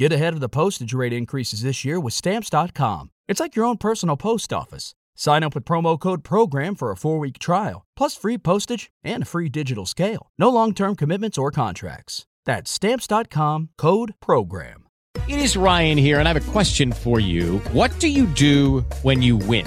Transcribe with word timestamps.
Get 0.00 0.14
ahead 0.14 0.32
of 0.32 0.40
the 0.40 0.48
postage 0.48 0.94
rate 0.94 1.12
increases 1.12 1.60
this 1.60 1.84
year 1.84 2.00
with 2.00 2.14
Stamps.com. 2.14 3.10
It's 3.28 3.38
like 3.38 3.54
your 3.54 3.66
own 3.66 3.76
personal 3.76 4.16
post 4.16 4.50
office. 4.50 4.94
Sign 5.14 5.42
up 5.42 5.54
with 5.54 5.66
promo 5.66 6.00
code 6.00 6.24
PROGRAM 6.24 6.74
for 6.74 6.90
a 6.90 6.96
four 6.96 7.18
week 7.18 7.38
trial, 7.38 7.84
plus 7.98 8.16
free 8.16 8.38
postage 8.38 8.90
and 9.04 9.24
a 9.24 9.26
free 9.26 9.50
digital 9.50 9.84
scale. 9.84 10.30
No 10.38 10.48
long 10.48 10.72
term 10.72 10.96
commitments 10.96 11.36
or 11.36 11.50
contracts. 11.50 12.24
That's 12.46 12.70
Stamps.com 12.70 13.68
code 13.76 14.14
PROGRAM. 14.20 14.86
It 15.28 15.38
is 15.38 15.54
Ryan 15.54 15.98
here, 15.98 16.18
and 16.18 16.26
I 16.26 16.32
have 16.32 16.48
a 16.48 16.52
question 16.52 16.92
for 16.92 17.20
you. 17.20 17.58
What 17.74 17.90
do 18.00 18.08
you 18.08 18.24
do 18.24 18.80
when 19.02 19.20
you 19.20 19.36
win? 19.36 19.66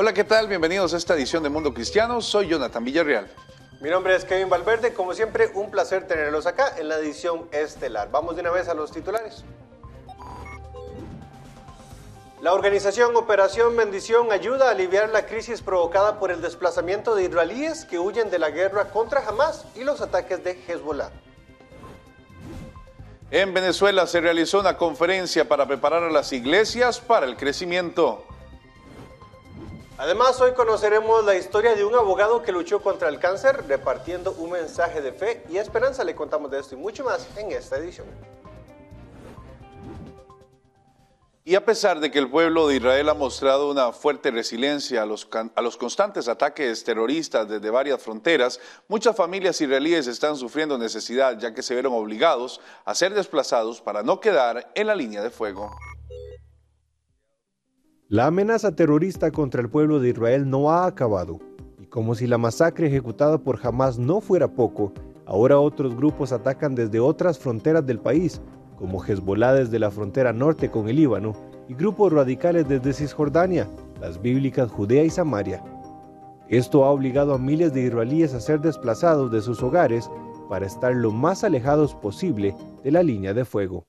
Hola, 0.00 0.12
¿qué 0.12 0.22
tal? 0.22 0.46
Bienvenidos 0.46 0.94
a 0.94 0.96
esta 0.96 1.14
edición 1.14 1.42
de 1.42 1.48
Mundo 1.48 1.74
Cristiano. 1.74 2.20
Soy 2.20 2.46
Jonathan 2.46 2.84
Villarreal. 2.84 3.26
Mi 3.80 3.90
nombre 3.90 4.14
es 4.14 4.24
Kevin 4.24 4.48
Valverde. 4.48 4.94
Como 4.94 5.12
siempre, 5.12 5.50
un 5.54 5.72
placer 5.72 6.06
tenerlos 6.06 6.46
acá 6.46 6.76
en 6.78 6.86
la 6.86 6.98
edición 6.98 7.48
estelar. 7.50 8.08
Vamos 8.12 8.36
de 8.36 8.42
una 8.42 8.52
vez 8.52 8.68
a 8.68 8.74
los 8.74 8.92
titulares. 8.92 9.42
La 12.40 12.52
organización 12.52 13.16
Operación 13.16 13.76
Bendición 13.76 14.30
ayuda 14.30 14.68
a 14.68 14.70
aliviar 14.70 15.08
la 15.08 15.26
crisis 15.26 15.62
provocada 15.62 16.20
por 16.20 16.30
el 16.30 16.40
desplazamiento 16.40 17.16
de 17.16 17.24
israelíes 17.24 17.84
que 17.84 17.98
huyen 17.98 18.30
de 18.30 18.38
la 18.38 18.50
guerra 18.50 18.90
contra 18.90 19.26
Hamas 19.26 19.64
y 19.74 19.82
los 19.82 20.00
ataques 20.00 20.44
de 20.44 20.62
Hezbollah. 20.68 21.10
En 23.32 23.52
Venezuela 23.52 24.06
se 24.06 24.20
realizó 24.20 24.60
una 24.60 24.76
conferencia 24.76 25.48
para 25.48 25.66
preparar 25.66 26.04
a 26.04 26.10
las 26.12 26.32
iglesias 26.32 27.00
para 27.00 27.26
el 27.26 27.36
crecimiento. 27.36 28.24
Además, 29.98 30.40
hoy 30.40 30.52
conoceremos 30.52 31.24
la 31.24 31.34
historia 31.34 31.74
de 31.74 31.84
un 31.84 31.92
abogado 31.96 32.40
que 32.40 32.52
luchó 32.52 32.80
contra 32.80 33.08
el 33.08 33.18
cáncer, 33.18 33.64
repartiendo 33.66 34.30
un 34.38 34.52
mensaje 34.52 35.00
de 35.00 35.12
fe 35.12 35.42
y 35.50 35.56
esperanza. 35.56 36.04
Le 36.04 36.14
contamos 36.14 36.52
de 36.52 36.60
esto 36.60 36.76
y 36.76 36.78
mucho 36.78 37.02
más 37.02 37.26
en 37.36 37.50
esta 37.50 37.78
edición. 37.78 38.06
Y 41.44 41.56
a 41.56 41.64
pesar 41.64 41.98
de 41.98 42.12
que 42.12 42.20
el 42.20 42.30
pueblo 42.30 42.68
de 42.68 42.76
Israel 42.76 43.08
ha 43.08 43.14
mostrado 43.14 43.70
una 43.70 43.90
fuerte 43.90 44.30
resiliencia 44.30 45.02
a 45.02 45.06
los, 45.06 45.26
a 45.32 45.62
los, 45.62 45.76
constantes 45.76 46.28
ataques 46.28 46.84
terroristas 46.84 47.48
desde 47.48 47.70
varias 47.70 48.00
fronteras, 48.00 48.60
muchas 48.86 49.16
familias 49.16 49.60
israelíes 49.60 50.06
están 50.06 50.36
sufriendo 50.36 50.78
necesidad 50.78 51.36
ya 51.38 51.52
que 51.52 51.62
se 51.62 51.74
vieron 51.74 51.94
obligados 51.94 52.60
a 52.84 52.94
ser 52.94 53.14
desplazados 53.14 53.80
para 53.80 54.04
no 54.04 54.20
quedar 54.20 54.70
en 54.74 54.86
la 54.86 54.94
línea 54.94 55.22
de 55.22 55.30
fuego. 55.30 55.70
La 58.10 58.24
amenaza 58.24 58.74
terrorista 58.74 59.30
contra 59.30 59.60
el 59.60 59.68
pueblo 59.68 60.00
de 60.00 60.08
Israel 60.08 60.48
no 60.48 60.70
ha 60.70 60.86
acabado, 60.86 61.40
y 61.78 61.84
como 61.88 62.14
si 62.14 62.26
la 62.26 62.38
masacre 62.38 62.86
ejecutada 62.86 63.36
por 63.36 63.60
Hamas 63.62 63.98
no 63.98 64.22
fuera 64.22 64.48
poco, 64.48 64.94
ahora 65.26 65.60
otros 65.60 65.94
grupos 65.94 66.32
atacan 66.32 66.74
desde 66.74 67.00
otras 67.00 67.38
fronteras 67.38 67.84
del 67.84 68.00
país, 68.00 68.40
como 68.78 69.04
Hezbollah 69.04 69.52
desde 69.52 69.78
la 69.78 69.90
frontera 69.90 70.32
norte 70.32 70.70
con 70.70 70.88
el 70.88 70.96
Líbano 70.96 71.34
y 71.68 71.74
grupos 71.74 72.10
radicales 72.10 72.66
desde 72.66 72.94
Cisjordania, 72.94 73.68
las 74.00 74.22
bíblicas 74.22 74.70
Judea 74.70 75.04
y 75.04 75.10
Samaria. 75.10 75.62
Esto 76.48 76.86
ha 76.86 76.90
obligado 76.90 77.34
a 77.34 77.38
miles 77.38 77.74
de 77.74 77.82
israelíes 77.82 78.32
a 78.32 78.40
ser 78.40 78.62
desplazados 78.62 79.30
de 79.30 79.42
sus 79.42 79.62
hogares 79.62 80.10
para 80.48 80.64
estar 80.64 80.94
lo 80.94 81.10
más 81.10 81.44
alejados 81.44 81.94
posible 81.94 82.56
de 82.82 82.90
la 82.90 83.02
línea 83.02 83.34
de 83.34 83.44
fuego. 83.44 83.86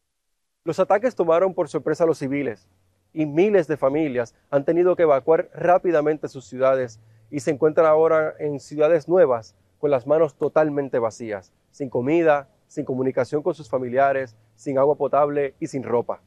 Los 0.65 0.77
ataques 0.77 1.15
tomaron 1.15 1.53
por 1.53 1.69
sorpresa 1.69 2.03
a 2.03 2.07
los 2.07 2.17
civiles, 2.17 2.67
y 3.13 3.25
miles 3.25 3.67
de 3.67 3.77
familias 3.77 4.35
han 4.49 4.65
tenido 4.65 4.95
que 4.95 5.03
evacuar 5.03 5.49
rápidamente 5.53 6.27
sus 6.27 6.45
ciudades 6.45 6.99
y 7.31 7.39
se 7.39 7.51
encuentran 7.51 7.87
ahora 7.87 8.33
en 8.39 8.59
ciudades 8.59 9.07
nuevas 9.07 9.55
con 9.79 9.91
las 9.91 10.07
manos 10.07 10.35
totalmente 10.35 10.99
vacías, 10.99 11.53
sin 11.71 11.89
comida, 11.89 12.49
sin 12.67 12.85
comunicación 12.85 13.41
con 13.41 13.55
sus 13.55 13.69
familiares, 13.69 14.35
sin 14.55 14.77
agua 14.77 14.95
potable 14.95 15.55
y 15.59 15.67
sin 15.67 15.83
ropa. 15.83 16.21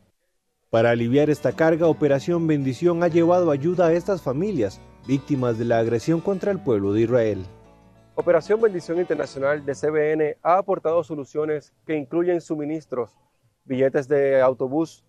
Para 0.71 0.91
aliviar 0.91 1.29
esta 1.29 1.53
carga, 1.53 1.87
Operación 1.87 2.47
Bendición 2.47 3.03
ha 3.03 3.09
llevado 3.09 3.51
ayuda 3.51 3.89
a 3.89 3.93
estas 3.93 4.23
familias, 4.23 4.81
víctimas 5.07 5.59
de 5.59 5.67
la 5.67 5.79
agresión 5.79 6.21
contra 6.21 6.51
el 6.51 6.59
pueblo 6.59 6.93
de 6.93 7.03
Israel. 7.03 7.45
Operación 8.15 8.61
Bendición 8.61 8.99
Internacional 8.99 9.65
de 9.65 9.75
CBN 9.75 10.37
ha 10.43 10.59
aportado 10.59 11.05
soluciones 11.05 11.73
que 11.87 11.97
incluyen 11.97 12.41
suministros, 12.41 13.11
billetes 13.65 14.09
de 14.09 14.41
autobús, 14.41 15.05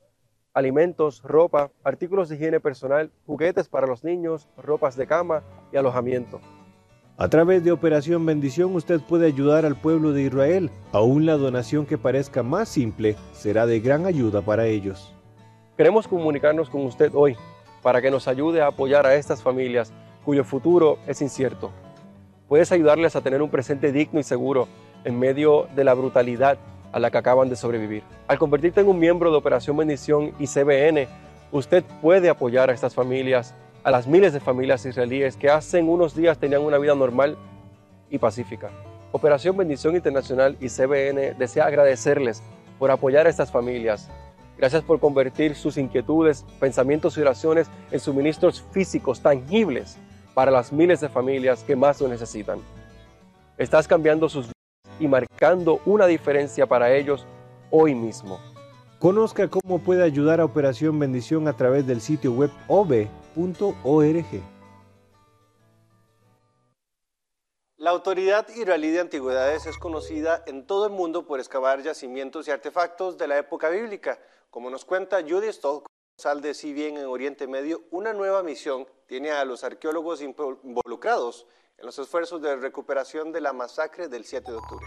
alimentos, 0.54 1.22
ropa, 1.24 1.72
artículos 1.84 2.30
de 2.30 2.36
higiene 2.36 2.60
personal, 2.60 3.12
juguetes 3.26 3.68
para 3.68 3.88
los 3.88 4.04
niños, 4.04 4.48
ropas 4.58 4.96
de 4.96 5.08
cama 5.08 5.44
y 5.72 5.78
alojamiento. 5.78 6.40
A 7.18 7.28
través 7.28 7.64
de 7.64 7.72
Operación 7.72 8.26
Bendición 8.26 8.76
usted 8.76 9.00
puede 9.02 9.28
ayudar 9.28 9.66
al 9.66 9.80
pueblo 9.80 10.14
de 10.14 10.24
Israel. 10.24 10.72
Aún 10.92 11.26
la 11.26 11.38
donación 11.38 11.86
que 11.86 11.98
parezca 11.98 12.42
más 12.42 12.70
simple 12.70 13.16
será 13.34 13.66
de 13.66 13.80
gran 13.80 14.06
ayuda 14.06 14.42
para 14.42 14.66
ellos. 14.66 15.14
Queremos 15.78 16.08
comunicarnos 16.08 16.70
con 16.70 16.86
usted 16.86 17.12
hoy 17.14 17.36
para 17.82 18.02
que 18.02 18.10
nos 18.10 18.28
ayude 18.28 18.62
a 18.62 18.68
apoyar 18.68 19.06
a 19.06 19.16
estas 19.16 19.44
familias 19.44 19.94
cuyo 20.26 20.44
futuro 20.44 20.98
es 21.06 21.22
incierto. 21.22 21.72
Puedes 22.48 22.72
ayudarles 22.72 23.16
a 23.16 23.22
tener 23.22 23.42
un 23.42 23.50
presente 23.50 23.92
digno 23.92 24.20
y 24.20 24.24
seguro 24.24 24.68
en 25.04 25.20
medio 25.20 25.68
de 25.76 25.84
la 25.84 25.94
brutalidad 25.94 26.58
a 26.94 27.00
la 27.00 27.12
que 27.12 27.18
acaban 27.18 27.50
de 27.50 27.58
sobrevivir. 27.58 28.04
Al 28.28 28.40
convertirte 28.40 28.80
en 28.80 28.88
un 28.88 29.00
miembro 29.00 29.32
de 29.32 29.38
Operación 29.38 29.76
Bendición 29.76 30.34
y 30.40 30.48
CBN, 30.48 31.08
usted 31.52 31.84
puede 32.02 32.30
apoyar 32.30 32.70
a 32.70 32.74
estas 32.74 32.94
familias, 32.94 33.54
a 33.84 33.92
las 33.92 34.08
miles 34.08 34.32
de 34.32 34.40
familias 34.40 34.86
israelíes 34.86 35.36
que 35.36 35.50
hace 35.50 35.82
unos 35.82 36.16
días 36.16 36.38
tenían 36.38 36.62
una 36.62 36.78
vida 36.78 36.96
normal 36.96 37.38
y 38.10 38.20
pacífica. 38.20 38.70
Operación 39.12 39.58
Bendición 39.58 39.96
Internacional 39.96 40.56
y 40.62 40.70
CBN 40.70 41.34
desea 41.38 41.66
agradecerles 41.66 42.42
por 42.80 42.92
apoyar 42.92 43.28
a 43.28 43.30
estas 43.30 43.52
familias. 43.52 44.10
Gracias 44.58 44.84
por 44.84 45.00
convertir 45.00 45.56
sus 45.56 45.78
inquietudes, 45.78 46.46
pensamientos 46.60 47.18
y 47.18 47.22
oraciones 47.22 47.68
en 47.92 48.00
suministros 48.00 48.64
físicos 48.72 49.22
tangibles 49.22 49.98
para 50.34 50.52
las 50.52 50.72
miles 50.72 51.02
de 51.02 51.10
familias 51.10 51.64
que 51.64 51.76
más 51.76 52.00
lo 52.02 52.08
necesitan. 52.08 52.60
Estás 53.58 53.88
cambiando 53.88 54.30
sus 54.30 54.52
y 55.00 55.08
marcando 55.08 55.82
una 55.86 56.08
diferencia 56.08 56.68
para 56.68 56.94
ellos 56.94 57.26
hoy 57.72 57.96
mismo. 57.96 58.40
Conozca 59.00 59.50
cómo 59.50 59.80
puede 59.80 60.04
ayudar 60.04 60.40
a 60.40 60.46
Operación 60.46 60.98
Bendición 60.98 61.48
a 61.48 61.58
través 61.58 61.86
del 61.86 62.00
sitio 62.00 62.32
web 62.32 62.52
ove.org. 62.68 64.26
La 67.84 67.90
Autoridad 67.90 68.48
Israelí 68.48 68.92
de 68.92 69.02
Antigüedades 69.02 69.66
es 69.66 69.78
conocida 69.78 70.42
en 70.48 70.66
todo 70.66 70.86
el 70.86 70.94
mundo 70.94 71.28
por 71.28 71.42
excavar 71.42 71.82
yacimientos 71.82 72.48
y 72.48 72.52
artefactos 72.52 73.18
de 73.18 73.28
la 73.28 73.38
época 73.38 73.68
bíblica. 73.68 74.22
Como 74.50 74.70
nos 74.70 74.86
cuenta 74.86 75.22
Judy 75.22 75.52
Stoll, 75.52 75.84
sal 76.18 76.40
de 76.40 76.54
Si 76.54 76.72
Bien 76.72 76.96
en 76.96 77.08
Oriente 77.08 77.46
Medio, 77.46 77.84
una 77.92 78.14
nueva 78.14 78.42
misión 78.42 78.88
tiene 79.06 79.32
a 79.32 79.44
los 79.44 79.66
arqueólogos 79.66 80.22
involucrados 80.22 81.46
en 81.84 81.88
los 81.88 82.00
esfuerzos 82.00 82.42
de 82.42 82.56
recuperación 82.56 83.34
de 83.34 83.42
la 83.42 83.52
masacre 83.52 84.08
del 84.08 84.24
7 84.24 84.52
de 84.52 84.58
octubre. 84.58 84.86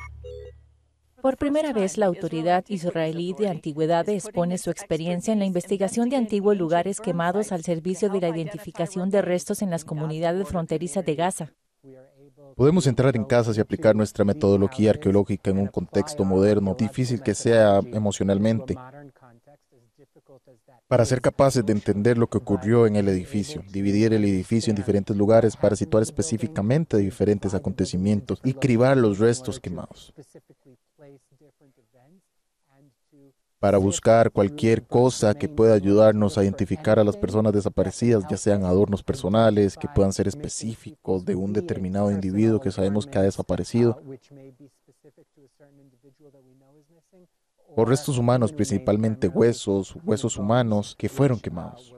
Por 1.21 1.37
primera 1.37 1.75
vez, 1.75 1.99
la 1.99 2.07
Autoridad 2.07 2.65
Israelí 2.69 3.35
de 3.39 3.49
Antigüedades 3.49 4.29
pone 4.33 4.57
su 4.57 4.71
experiencia 4.71 5.33
en 5.33 5.39
la 5.39 5.45
investigación 5.45 6.09
de 6.09 6.17
antiguos 6.17 6.57
lugares 6.57 7.01
quemados 7.01 7.53
al 7.53 7.65
servicio 7.65 8.09
de 8.09 8.21
la 8.21 8.29
identificación 8.31 9.11
de 9.11 9.21
restos 9.21 9.61
en 9.61 9.71
las 9.71 9.85
comunidades 9.85 10.49
fronterizas 10.49 11.05
de 11.05 11.15
Gaza. 11.17 11.53
Podemos 12.55 12.87
entrar 12.87 13.15
en 13.15 13.25
casas 13.25 13.59
y 13.59 13.61
aplicar 13.61 13.95
nuestra 13.95 14.25
metodología 14.25 14.91
arqueológica 14.91 15.51
en 15.51 15.59
un 15.59 15.67
contexto 15.67 16.25
moderno, 16.25 16.75
difícil 16.79 17.21
que 17.21 17.35
sea 17.35 17.81
emocionalmente, 17.93 18.75
para 20.89 21.05
ser 21.05 21.21
capaces 21.21 21.67
de 21.67 21.73
entender 21.73 22.17
lo 22.17 22.29
que 22.29 22.39
ocurrió 22.39 22.87
en 22.87 22.97
el 22.97 23.09
edificio, 23.09 23.63
dividir 23.73 24.13
el 24.13 24.25
edificio 24.25 24.71
en 24.71 24.77
diferentes 24.77 25.17
lugares 25.17 25.57
para 25.57 25.75
situar 25.75 26.03
específicamente 26.03 26.97
diferentes 26.97 27.55
acontecimientos 27.55 28.41
y 28.45 28.55
cribar 28.55 28.97
los 28.97 29.19
restos 29.19 29.59
quemados. 29.59 30.15
para 33.59 33.79
buscar 33.79 34.31
cualquier 34.31 34.87
cosa 34.87 35.35
que 35.35 35.49
pueda 35.49 35.75
ayudarnos 35.75 36.37
a 36.37 36.45
identificar 36.45 36.99
a 36.99 37.05
las 37.05 37.17
personas 37.17 37.53
desaparecidas, 37.53 38.25
ya 38.31 38.37
sean 38.37 38.65
adornos 38.65 39.03
personales, 39.03 39.77
que 39.77 39.89
puedan 39.89 40.13
ser 40.13 40.29
específicos 40.29 41.25
de 41.25 41.35
un 41.35 41.53
determinado 41.53 42.11
individuo 42.11 42.61
que 42.61 42.71
sabemos 42.71 43.07
que 43.07 43.19
ha 43.19 43.23
desaparecido, 43.23 44.01
o 47.77 47.85
restos 47.85 48.19
humanos, 48.19 48.53
principalmente 48.53 49.29
huesos, 49.29 49.95
huesos 50.03 50.39
humanos 50.39 50.97
que 50.99 51.09
fueron 51.09 51.39
quemados. 51.39 51.95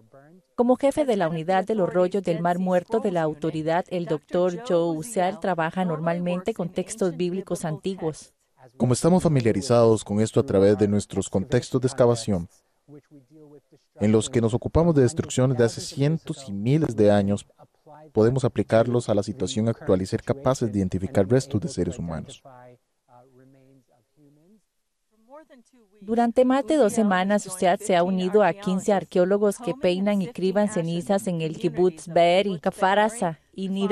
Como 0.56 0.74
jefe 0.74 1.04
de 1.04 1.16
la 1.16 1.28
unidad 1.28 1.64
de 1.64 1.76
los 1.76 1.88
rollos 1.88 2.24
del 2.24 2.40
Mar 2.40 2.58
Muerto 2.58 2.98
de 2.98 3.12
la 3.12 3.22
autoridad, 3.22 3.84
el 3.90 4.06
doctor 4.06 4.64
Joe 4.68 4.96
Useal 4.98 5.38
trabaja 5.38 5.84
normalmente 5.84 6.52
con 6.52 6.68
textos 6.70 7.16
bíblicos 7.16 7.64
antiguos. 7.64 8.34
Como 8.76 8.92
estamos 8.92 9.22
familiarizados 9.22 10.02
con 10.02 10.20
esto 10.20 10.40
a 10.40 10.46
través 10.46 10.76
de 10.76 10.88
nuestros 10.88 11.30
contextos 11.30 11.80
de 11.80 11.86
excavación, 11.86 12.48
en 14.00 14.10
los 14.10 14.28
que 14.28 14.40
nos 14.40 14.52
ocupamos 14.52 14.96
de 14.96 15.02
destrucciones 15.02 15.56
de 15.56 15.64
hace 15.64 15.80
cientos 15.80 16.48
y 16.48 16.52
miles 16.52 16.96
de 16.96 17.12
años, 17.12 17.46
podemos 18.12 18.44
aplicarlos 18.44 19.08
a 19.08 19.14
la 19.14 19.22
situación 19.22 19.68
actual 19.68 20.02
y 20.02 20.06
ser 20.06 20.24
capaces 20.24 20.72
de 20.72 20.78
identificar 20.78 21.28
restos 21.28 21.60
de 21.60 21.68
seres 21.68 22.00
humanos. 22.00 22.42
Durante 26.00 26.44
más 26.44 26.66
de 26.66 26.76
dos 26.76 26.92
semanas, 26.92 27.46
usted 27.46 27.78
se 27.80 27.96
ha 27.96 28.02
unido 28.02 28.42
a 28.42 28.52
15 28.52 28.92
arqueólogos 28.92 29.58
que 29.58 29.74
peinan 29.74 30.22
y 30.22 30.28
criban 30.28 30.68
cenizas 30.68 31.26
en 31.26 31.40
el 31.40 31.56
kibbutz 31.56 32.06
Be'eri, 32.06 32.60
Kafarasa 32.60 33.40
y 33.52 33.68
Nir 33.68 33.90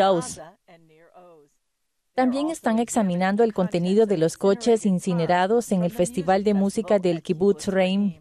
También 2.15 2.51
están 2.51 2.79
examinando 2.79 3.43
el 3.43 3.53
contenido 3.53 4.07
de 4.07 4.19
los 4.19 4.39
coches 4.39 4.87
incinerados 4.87 5.73
en 5.73 5.83
el 5.83 5.91
Festival 5.91 6.45
de 6.45 6.55
Música 6.55 6.99
del 6.99 7.23
kibbutz 7.23 7.67
Reim. 7.67 8.15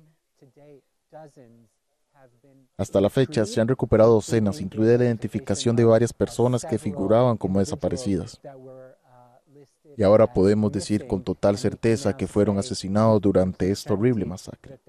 Hasta 2.78 3.00
la 3.00 3.10
fecha 3.10 3.46
se 3.46 3.62
han 3.62 3.68
recuperado 3.68 4.16
docenas, 4.16 4.60
incluida 4.60 4.98
la 4.98 5.06
identificación 5.06 5.76
de 5.76 5.86
varias 5.86 6.12
personas 6.12 6.66
que 6.66 6.78
figuraban 6.78 7.38
como 7.38 7.60
desaparecidas 7.60 8.42
y 9.98 10.04
ahora 10.04 10.34
podemos 10.34 10.72
decir 10.72 11.08
con 11.08 11.24
total 11.24 11.58
certeza 11.58 12.16
que 12.18 12.28
fueron 12.28 12.58
asesinados 12.58 13.22
durante 13.22 13.72
esta 13.72 13.94
horrible 13.94 14.26
masacre. 14.26 14.80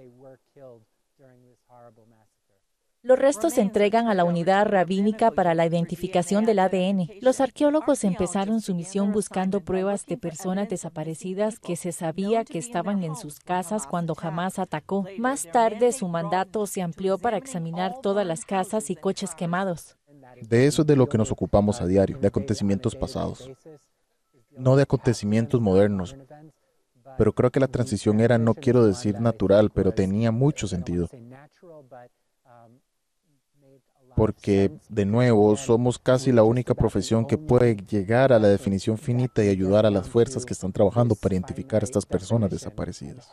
Los 3.03 3.21
restos 3.21 3.53
se 3.53 3.61
entregan 3.61 4.09
a 4.09 4.15
la 4.15 4.25
unidad 4.25 4.67
rabínica 4.67 5.31
para 5.31 5.55
la 5.55 5.65
identificación 5.65 6.45
del 6.45 6.59
ADN. 6.59 7.09
Los 7.21 7.41
arqueólogos 7.41 8.03
empezaron 8.03 8.61
su 8.61 8.75
misión 8.75 9.13
buscando 9.13 9.61
pruebas 9.61 10.07
de 10.07 10.17
personas 10.17 10.69
desaparecidas 10.69 11.61
que 11.61 11.77
se 11.77 11.93
sabía 11.93 12.45
que 12.45 12.59
estaban 12.59 13.05
en 13.05 13.15
sus 13.15 13.39
casas 13.39 13.87
cuando 13.87 14.17
jamás 14.17 14.59
atacó. 14.59 15.07
Más 15.19 15.45
tarde 15.53 15.93
su 15.93 16.09
mandato 16.09 16.67
se 16.67 16.83
amplió 16.83 17.17
para 17.17 17.37
examinar 17.37 17.95
todas 18.03 18.27
las 18.27 18.45
casas 18.45 18.91
y 18.91 18.97
coches 18.97 19.37
quemados. 19.37 19.97
De 20.43 20.67
eso 20.67 20.83
es 20.83 20.89
de 20.89 20.97
lo 20.97 21.09
que 21.09 21.17
nos 21.17 21.31
ocupamos 21.31 21.81
a 21.81 21.87
diario, 21.87 22.19
de 22.19 22.27
acontecimientos 22.27 22.97
pasados 22.97 23.49
no 24.57 24.77
de 24.77 24.83
acontecimientos 24.83 25.61
modernos, 25.61 26.17
pero 27.17 27.33
creo 27.33 27.51
que 27.51 27.61
la 27.61 27.69
transición 27.69 28.21
era, 28.21 28.39
no 28.39 28.55
quiero 28.55 28.85
decir 28.85 29.21
natural, 29.21 29.71
pero 29.71 29.93
tenía 29.93 30.31
mucho 30.31 30.67
sentido. 30.67 31.09
Porque, 34.15 34.73
de 34.89 35.05
nuevo, 35.05 35.57
somos 35.57 35.99
casi 35.99 36.33
la 36.33 36.43
única 36.43 36.75
profesión 36.75 37.27
que 37.27 37.37
puede 37.37 37.77
llegar 37.77 38.33
a 38.33 38.39
la 38.39 38.49
definición 38.49 38.97
finita 38.97 39.45
y 39.45 39.49
ayudar 39.49 39.85
a 39.85 39.91
las 39.91 40.09
fuerzas 40.09 40.47
que 40.47 40.55
están 40.55 40.73
trabajando 40.73 41.15
para 41.15 41.35
identificar 41.35 41.83
a 41.83 41.85
estas 41.85 42.07
personas 42.07 42.51
desaparecidas. 42.51 43.31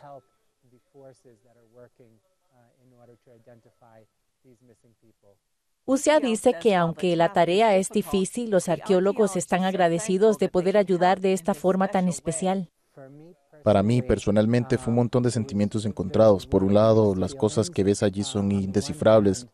Usia 5.86 6.18
dice 6.18 6.54
que 6.58 6.74
aunque 6.74 7.14
la 7.14 7.34
tarea 7.34 7.76
es 7.76 7.90
difícil, 7.90 8.50
los 8.50 8.70
arqueólogos 8.70 9.36
están 9.36 9.64
agradecidos 9.64 10.38
de 10.38 10.48
poder 10.48 10.78
ayudar 10.78 11.20
de 11.20 11.34
esta 11.34 11.52
forma 11.52 11.88
tan 11.88 12.08
especial. 12.08 12.70
Para 13.62 13.82
mí, 13.82 14.00
personalmente, 14.00 14.78
fue 14.78 14.92
un 14.92 14.96
montón 14.96 15.22
de 15.22 15.30
sentimientos 15.30 15.84
encontrados. 15.84 16.46
Por 16.46 16.64
un 16.64 16.72
lado, 16.72 17.14
las 17.14 17.34
cosas 17.34 17.68
que 17.68 17.84
ves 17.84 18.02
allí 18.02 18.22
son 18.22 18.50
indescifrables. 18.50 19.46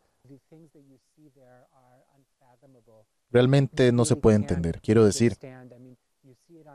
Realmente 3.32 3.90
no 3.90 4.04
se 4.04 4.16
puede 4.16 4.36
entender. 4.36 4.80
Quiero 4.80 5.04
decir, 5.04 5.36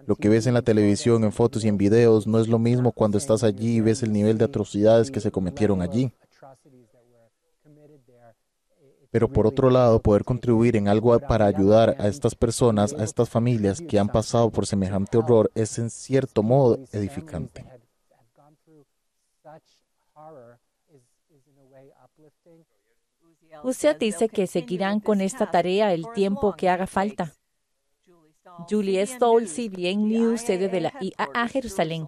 lo 0.05 0.15
que 0.17 0.29
ves 0.29 0.47
en 0.47 0.53
la 0.53 0.61
televisión, 0.61 1.23
en 1.23 1.31
fotos 1.31 1.63
y 1.63 1.69
en 1.69 1.77
videos 1.77 2.27
no 2.27 2.39
es 2.39 2.47
lo 2.49 2.59
mismo 2.59 2.91
cuando 2.91 3.17
estás 3.17 3.43
allí 3.43 3.77
y 3.77 3.81
ves 3.81 4.03
el 4.03 4.11
nivel 4.11 4.37
de 4.37 4.45
atrocidades 4.45 5.11
que 5.11 5.21
se 5.21 5.31
cometieron 5.31 5.81
allí. 5.81 6.11
Pero 9.15 9.29
por 9.29 9.47
otro 9.47 9.69
lado, 9.69 10.01
poder 10.01 10.25
contribuir 10.25 10.75
en 10.75 10.89
algo 10.89 11.17
para 11.21 11.45
ayudar 11.45 11.95
a 11.99 12.09
estas 12.09 12.35
personas, 12.35 12.91
a 12.91 13.05
estas 13.05 13.29
familias 13.29 13.79
que 13.79 13.97
han 13.97 14.09
pasado 14.09 14.51
por 14.51 14.65
semejante 14.65 15.17
horror, 15.17 15.49
es 15.55 15.79
en 15.79 15.89
cierto 15.89 16.43
modo 16.43 16.79
edificante. 16.91 17.63
Usted 23.63 23.97
dice 23.97 24.27
que 24.27 24.47
seguirán 24.47 24.99
con 24.99 25.21
esta 25.21 25.49
tarea 25.49 25.93
el 25.93 26.11
tiempo 26.13 26.53
que 26.57 26.67
haga 26.67 26.85
falta. 26.85 27.31
Julie 28.69 29.07
Stoll, 29.07 29.47
CBN 29.47 30.09
News, 30.09 30.41
sede 30.41 30.67
de 30.67 30.81
la 30.81 30.93
IAA 30.99 31.47
Jerusalén. 31.47 32.05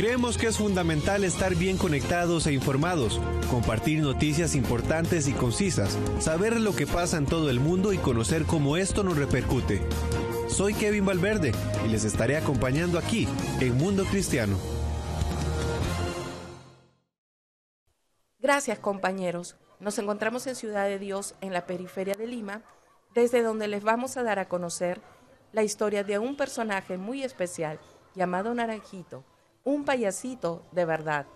Creemos 0.00 0.38
que 0.38 0.46
es 0.46 0.56
fundamental 0.56 1.24
estar 1.24 1.54
bien 1.54 1.76
conectados 1.76 2.46
e 2.46 2.54
informados, 2.54 3.20
compartir 3.50 4.00
noticias 4.00 4.54
importantes 4.54 5.28
y 5.28 5.34
concisas, 5.34 5.98
saber 6.20 6.58
lo 6.58 6.74
que 6.74 6.86
pasa 6.86 7.18
en 7.18 7.26
todo 7.26 7.50
el 7.50 7.60
mundo 7.60 7.92
y 7.92 7.98
conocer 7.98 8.44
cómo 8.44 8.78
esto 8.78 9.04
nos 9.04 9.18
repercute. 9.18 9.82
Soy 10.48 10.72
Kevin 10.72 11.04
Valverde 11.04 11.52
y 11.84 11.88
les 11.88 12.04
estaré 12.04 12.38
acompañando 12.38 12.98
aquí 12.98 13.28
en 13.60 13.76
Mundo 13.76 14.06
Cristiano. 14.06 14.56
Gracias 18.38 18.78
compañeros. 18.78 19.56
Nos 19.80 19.98
encontramos 19.98 20.46
en 20.46 20.56
Ciudad 20.56 20.86
de 20.86 20.98
Dios, 20.98 21.34
en 21.42 21.52
la 21.52 21.66
periferia 21.66 22.14
de 22.14 22.26
Lima, 22.26 22.62
desde 23.14 23.42
donde 23.42 23.68
les 23.68 23.84
vamos 23.84 24.16
a 24.16 24.22
dar 24.22 24.38
a 24.38 24.48
conocer 24.48 25.02
la 25.52 25.62
historia 25.62 26.04
de 26.04 26.18
un 26.18 26.36
personaje 26.36 26.96
muy 26.96 27.22
especial 27.22 27.78
llamado 28.14 28.54
Naranjito 28.54 29.24
un 29.64 29.84
payasito 29.84 30.62
de 30.72 30.84
verdad. 30.84 31.26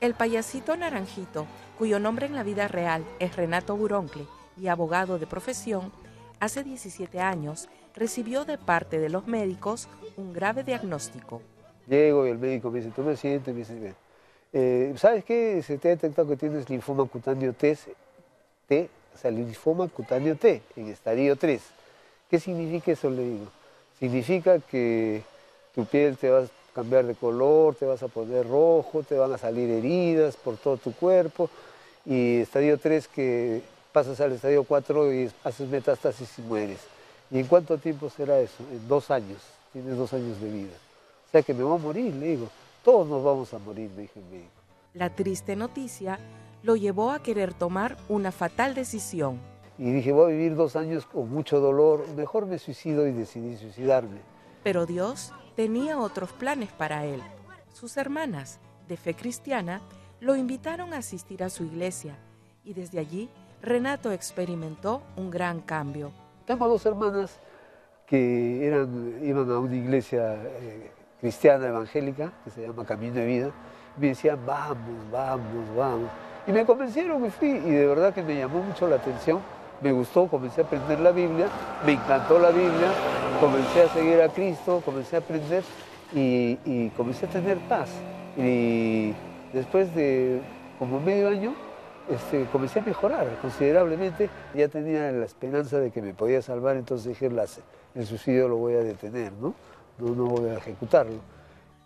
El 0.00 0.14
payasito 0.14 0.76
naranjito, 0.76 1.46
cuyo 1.78 1.98
nombre 1.98 2.26
en 2.26 2.34
la 2.34 2.42
vida 2.42 2.68
real 2.68 3.04
es 3.18 3.36
Renato 3.36 3.76
Buroncle 3.76 4.26
y 4.60 4.68
abogado 4.68 5.18
de 5.18 5.26
profesión, 5.26 5.92
hace 6.40 6.62
17 6.62 7.20
años 7.20 7.68
recibió 7.94 8.44
de 8.44 8.58
parte 8.58 8.98
de 8.98 9.08
los 9.08 9.26
médicos 9.26 9.88
un 10.16 10.32
grave 10.32 10.64
diagnóstico. 10.64 11.40
Llego 11.86 12.26
y 12.26 12.30
el 12.30 12.38
médico 12.38 12.70
me 12.70 12.80
dice, 12.80 12.92
tú 12.94 13.02
me 13.02 13.16
sientes, 13.16 13.54
me 13.54 13.60
dice, 13.60 13.94
eh, 14.52 14.94
¿sabes 14.96 15.24
qué? 15.24 15.62
Se 15.62 15.78
te 15.78 15.88
ha 15.88 15.90
detectado 15.92 16.28
que 16.28 16.36
tienes 16.36 16.68
linfoma 16.68 17.04
cutáneo 17.06 17.52
T, 17.52 17.76
T, 18.66 18.88
o 19.14 19.18
sea, 19.18 19.30
linfoma 19.30 19.88
cutáneo 19.88 20.36
T, 20.36 20.62
en 20.76 20.88
estadio 20.88 21.36
3. 21.36 21.62
¿Qué 22.28 22.40
significa 22.40 22.92
eso? 22.92 23.10
Le 23.10 23.22
digo. 23.22 23.46
Significa 23.98 24.58
que 24.58 25.22
tu 25.74 25.84
piel 25.84 26.16
te 26.16 26.30
va 26.30 26.46
cambiar 26.74 27.06
de 27.06 27.14
color, 27.14 27.74
te 27.76 27.86
vas 27.86 28.02
a 28.02 28.08
poner 28.08 28.46
rojo, 28.46 29.02
te 29.02 29.16
van 29.16 29.32
a 29.32 29.38
salir 29.38 29.70
heridas 29.70 30.36
por 30.36 30.56
todo 30.56 30.76
tu 30.76 30.92
cuerpo. 30.92 31.48
Y 32.04 32.40
estadio 32.40 32.78
3 32.78 33.08
que 33.08 33.62
pasas 33.92 34.20
al 34.20 34.32
estadio 34.32 34.64
4 34.64 35.14
y 35.14 35.30
haces 35.44 35.68
metástasis 35.68 36.38
y 36.38 36.42
mueres. 36.42 36.80
¿Y 37.30 37.38
en 37.38 37.46
cuánto 37.46 37.78
tiempo 37.78 38.10
será 38.10 38.38
eso? 38.40 38.62
En 38.70 38.86
dos 38.88 39.10
años. 39.10 39.38
Tienes 39.72 39.96
dos 39.96 40.12
años 40.12 40.40
de 40.40 40.50
vida. 40.50 40.74
O 41.28 41.30
sea 41.30 41.42
que 41.42 41.54
me 41.54 41.64
voy 41.64 41.78
a 41.78 41.82
morir, 41.82 42.14
le 42.14 42.26
digo. 42.26 42.48
Todos 42.84 43.08
nos 43.08 43.24
vamos 43.24 43.54
a 43.54 43.58
morir, 43.58 43.90
me 43.96 44.02
dijo 44.02 44.20
el 44.20 44.26
médico. 44.26 44.50
La 44.92 45.14
triste 45.14 45.56
noticia 45.56 46.18
lo 46.62 46.76
llevó 46.76 47.10
a 47.10 47.22
querer 47.22 47.54
tomar 47.54 47.96
una 48.08 48.30
fatal 48.30 48.74
decisión. 48.74 49.40
Y 49.78 49.90
dije, 49.90 50.12
voy 50.12 50.32
a 50.32 50.36
vivir 50.36 50.54
dos 50.54 50.76
años 50.76 51.06
con 51.06 51.30
mucho 51.30 51.60
dolor, 51.60 52.06
mejor 52.14 52.46
me 52.46 52.58
suicido 52.58 53.06
y 53.08 53.12
decidí 53.12 53.56
suicidarme. 53.56 54.20
Pero 54.62 54.86
Dios 54.86 55.32
tenía 55.56 55.98
otros 55.98 56.32
planes 56.32 56.70
para 56.72 57.04
él. 57.04 57.22
Sus 57.72 57.96
hermanas, 57.96 58.60
de 58.88 58.96
fe 58.96 59.14
cristiana, 59.14 59.80
lo 60.20 60.36
invitaron 60.36 60.92
a 60.94 60.98
asistir 60.98 61.42
a 61.42 61.50
su 61.50 61.64
iglesia 61.64 62.16
y 62.64 62.72
desde 62.74 62.98
allí 62.98 63.28
Renato 63.62 64.12
experimentó 64.12 65.02
un 65.16 65.30
gran 65.30 65.60
cambio. 65.60 66.12
Tengo 66.46 66.68
dos 66.68 66.84
hermanas 66.86 67.38
que 68.06 68.66
eran, 68.66 69.18
iban 69.22 69.50
a 69.50 69.58
una 69.58 69.74
iglesia 69.74 70.34
eh, 70.34 70.90
cristiana 71.20 71.68
evangélica 71.68 72.32
que 72.44 72.50
se 72.50 72.66
llama 72.66 72.84
Camino 72.84 73.14
de 73.14 73.26
Vida. 73.26 73.50
Me 73.96 74.08
decían, 74.08 74.38
vamos, 74.44 75.10
vamos, 75.10 75.76
vamos. 75.76 76.10
Y 76.46 76.52
me 76.52 76.66
convencieron, 76.66 77.22
me 77.22 77.30
fui 77.30 77.48
y 77.48 77.70
de 77.70 77.86
verdad 77.86 78.12
que 78.12 78.22
me 78.22 78.36
llamó 78.36 78.62
mucho 78.62 78.86
la 78.86 78.96
atención. 78.96 79.40
Me 79.80 79.92
gustó, 79.92 80.26
comencé 80.28 80.60
a 80.60 80.64
aprender 80.64 81.00
la 81.00 81.10
Biblia, 81.10 81.48
me 81.84 81.92
encantó 81.92 82.38
la 82.38 82.50
Biblia, 82.50 82.92
comencé 83.40 83.82
a 83.82 83.88
seguir 83.88 84.20
a 84.20 84.28
Cristo, 84.28 84.82
comencé 84.84 85.16
a 85.16 85.18
aprender 85.20 85.62
y, 86.14 86.88
comencé 86.90 87.26
a 87.26 87.28
tener 87.30 87.58
paz. 87.68 87.90
Y 88.36 89.12
después 89.52 89.94
de 89.94 90.40
como 90.78 91.00
medio 91.00 91.28
año, 91.28 91.54
este, 92.08 92.46
comencé 92.46 92.80
a 92.80 92.82
mejorar 92.82 93.38
considerablemente. 93.40 94.28
Ya 94.54 94.68
tenía 94.68 95.10
la 95.12 95.24
esperanza 95.24 95.78
de 95.78 95.90
que 95.90 96.02
me 96.02 96.14
podía 96.14 96.42
salvar, 96.42 96.76
entonces 96.76 97.08
dije, 97.08 97.30
el 97.94 98.06
suicidio 98.06 98.48
lo 98.48 98.56
voy 98.56 98.74
a 98.74 98.80
detener, 98.80 99.32
¿no? 99.32 99.54
No, 99.98 100.14
no 100.14 100.24
voy 100.26 100.50
a 100.50 100.54
ejecutarlo. 100.54 101.20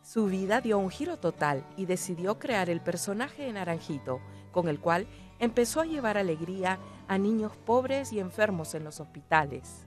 Su 0.02 0.26
vida 0.26 0.61
dio 0.61 0.78
un 0.78 0.90
giro 0.90 1.19
total 1.19 1.62
y 1.76 1.85
decidió 1.85 2.38
crear 2.38 2.71
el 2.71 2.81
personaje 2.81 3.43
de 3.43 3.52
Naranjito, 3.52 4.21
con 4.52 4.69
el 4.69 4.81
cual 4.81 5.07
empezó 5.38 5.83
a 5.83 5.85
llevar 5.85 6.17
alegría 6.17 6.78
a 7.09 7.19
niños 7.19 7.52
pobres 7.67 8.12
y 8.12 8.21
enfermos 8.21 8.75
en 8.75 8.85
los 8.85 9.00
hospitales. 9.00 9.87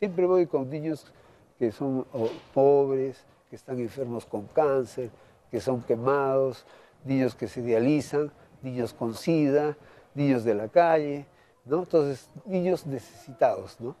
Siempre 0.00 0.24
voy 0.24 0.46
con 0.46 0.70
niños 0.70 1.12
que 1.58 1.70
son 1.70 2.06
pobres, 2.54 3.22
que 3.50 3.56
están 3.56 3.78
enfermos 3.78 4.24
con 4.24 4.46
cáncer, 4.46 5.10
que 5.50 5.60
son 5.60 5.82
quemados, 5.82 6.64
niños 7.04 7.34
que 7.34 7.46
se 7.46 7.60
dializan, 7.60 8.32
niños 8.62 8.94
con 8.94 9.12
sida, 9.12 9.76
niños 10.14 10.42
de 10.42 10.54
la 10.54 10.68
calle, 10.68 11.26
¿no? 11.66 11.80
Entonces, 11.80 12.30
niños 12.46 12.86
necesitados, 12.86 13.78
¿no? 13.78 13.94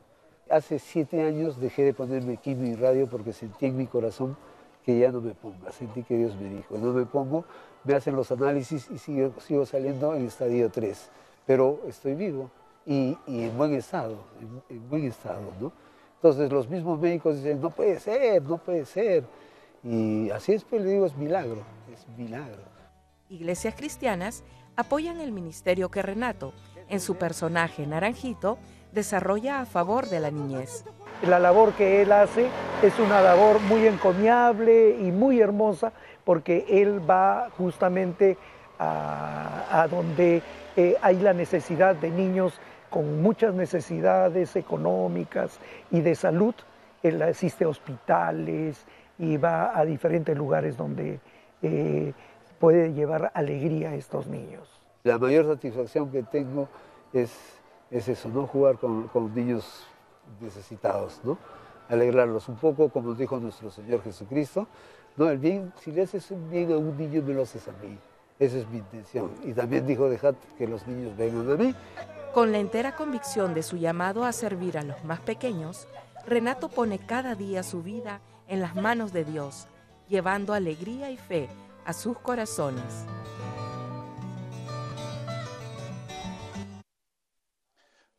Hace 0.48 0.78
siete 0.78 1.22
años 1.22 1.60
dejé 1.60 1.84
de 1.84 1.92
ponerme 1.92 2.38
quimio 2.38 2.72
y 2.72 2.76
radio 2.76 3.06
porque 3.06 3.34
sentí 3.34 3.66
en 3.66 3.76
mi 3.76 3.86
corazón 3.86 4.38
que 4.86 4.98
ya 4.98 5.12
no 5.12 5.20
me 5.20 5.34
ponga. 5.34 5.70
Sentí 5.70 6.02
que 6.02 6.16
Dios 6.16 6.34
me 6.40 6.48
dijo, 6.48 6.78
no 6.78 6.94
me 6.94 7.04
pongo, 7.04 7.44
me 7.84 7.92
hacen 7.92 8.16
los 8.16 8.32
análisis 8.32 8.90
y 8.90 8.96
sigo, 8.96 9.34
sigo 9.38 9.66
saliendo 9.66 10.14
en 10.14 10.24
estadio 10.24 10.70
3. 10.70 11.10
Pero 11.44 11.80
estoy 11.86 12.14
vivo 12.14 12.50
y, 12.86 13.18
en 13.26 13.56
buen 13.58 13.74
estado, 13.74 14.16
en, 14.70 14.88
buen 14.88 15.04
estado, 15.04 15.42
¿no? 15.60 15.89
Entonces 16.22 16.52
los 16.52 16.68
mismos 16.68 17.00
médicos 17.00 17.36
dicen, 17.36 17.62
no 17.62 17.70
puede 17.70 17.98
ser, 17.98 18.42
no 18.42 18.58
puede 18.58 18.84
ser. 18.84 19.24
Y 19.82 20.28
así 20.28 20.52
es, 20.52 20.64
pues 20.64 20.82
le 20.82 20.90
digo, 20.90 21.06
es 21.06 21.16
milagro, 21.16 21.62
es 21.90 22.06
milagro. 22.18 22.60
Iglesias 23.30 23.74
cristianas 23.74 24.44
apoyan 24.76 25.18
el 25.18 25.32
ministerio 25.32 25.90
que 25.90 26.02
Renato, 26.02 26.52
en 26.90 27.00
su 27.00 27.16
personaje 27.16 27.86
Naranjito, 27.86 28.58
desarrolla 28.92 29.60
a 29.60 29.64
favor 29.64 30.10
de 30.10 30.20
la 30.20 30.30
niñez. 30.30 30.84
La 31.26 31.38
labor 31.38 31.72
que 31.72 32.02
él 32.02 32.12
hace 32.12 32.48
es 32.82 32.98
una 32.98 33.22
labor 33.22 33.58
muy 33.60 33.86
encomiable 33.86 34.98
y 35.00 35.12
muy 35.12 35.40
hermosa 35.40 35.94
porque 36.24 36.66
él 36.68 37.00
va 37.08 37.48
justamente 37.56 38.36
a, 38.78 39.86
donde 39.90 40.42
eh, 40.76 40.96
hay 41.00 41.16
la 41.16 41.32
necesidad 41.32 41.94
de 41.96 42.10
niños 42.10 42.60
con 42.90 43.22
muchas 43.22 43.54
necesidades 43.54 44.56
económicas 44.56 45.58
y 45.90 46.00
de 46.00 46.14
salud. 46.14 46.54
Él 47.02 47.22
asiste 47.22 47.64
a 47.64 47.68
hospitales 47.68 48.84
y 49.18 49.36
va 49.36 49.78
a 49.78 49.84
diferentes 49.84 50.36
lugares 50.36 50.76
donde 50.76 51.20
eh, 51.62 52.12
puede 52.58 52.92
llevar 52.92 53.30
alegría 53.34 53.90
a 53.90 53.94
estos 53.94 54.26
niños. 54.26 54.68
La 55.04 55.18
mayor 55.18 55.46
satisfacción 55.46 56.10
que 56.10 56.22
tengo 56.22 56.68
es, 57.12 57.32
es 57.90 58.08
eso, 58.08 58.28
¿no? 58.28 58.46
Jugar 58.46 58.76
con, 58.76 59.08
con 59.08 59.34
niños 59.34 59.86
necesitados, 60.40 61.20
¿no? 61.24 61.38
Alegrarlos 61.88 62.48
un 62.48 62.56
poco, 62.56 62.88
como 62.90 63.14
dijo 63.14 63.38
nuestro 63.38 63.70
Señor 63.70 64.02
Jesucristo. 64.02 64.66
No, 65.16 65.28
el 65.28 65.38
bien, 65.38 65.72
si 65.80 65.90
le 65.90 66.02
haces 66.02 66.30
un 66.30 66.50
bien 66.50 66.70
a 66.72 66.76
un 66.76 66.96
niño, 66.96 67.22
me 67.22 67.34
lo 67.34 67.42
haces 67.42 67.66
a 67.66 67.72
mí. 67.82 67.98
Esa 68.38 68.58
es 68.58 68.68
mi 68.68 68.78
intención. 68.78 69.30
Y 69.42 69.52
también 69.52 69.86
dijo, 69.86 70.08
dejad 70.08 70.34
que 70.56 70.66
los 70.66 70.86
niños 70.86 71.16
vengan 71.16 71.50
a 71.50 71.56
mí. 71.56 71.74
Con 72.34 72.52
la 72.52 72.58
entera 72.58 72.94
convicción 72.94 73.54
de 73.54 73.64
su 73.64 73.76
llamado 73.76 74.24
a 74.24 74.32
servir 74.32 74.78
a 74.78 74.84
los 74.84 75.02
más 75.04 75.18
pequeños, 75.18 75.88
Renato 76.24 76.68
pone 76.68 77.00
cada 77.00 77.34
día 77.34 77.64
su 77.64 77.82
vida 77.82 78.20
en 78.46 78.60
las 78.60 78.76
manos 78.76 79.12
de 79.12 79.24
Dios, 79.24 79.66
llevando 80.08 80.54
alegría 80.54 81.10
y 81.10 81.16
fe 81.16 81.48
a 81.84 81.92
sus 81.92 82.16
corazones. 82.20 83.04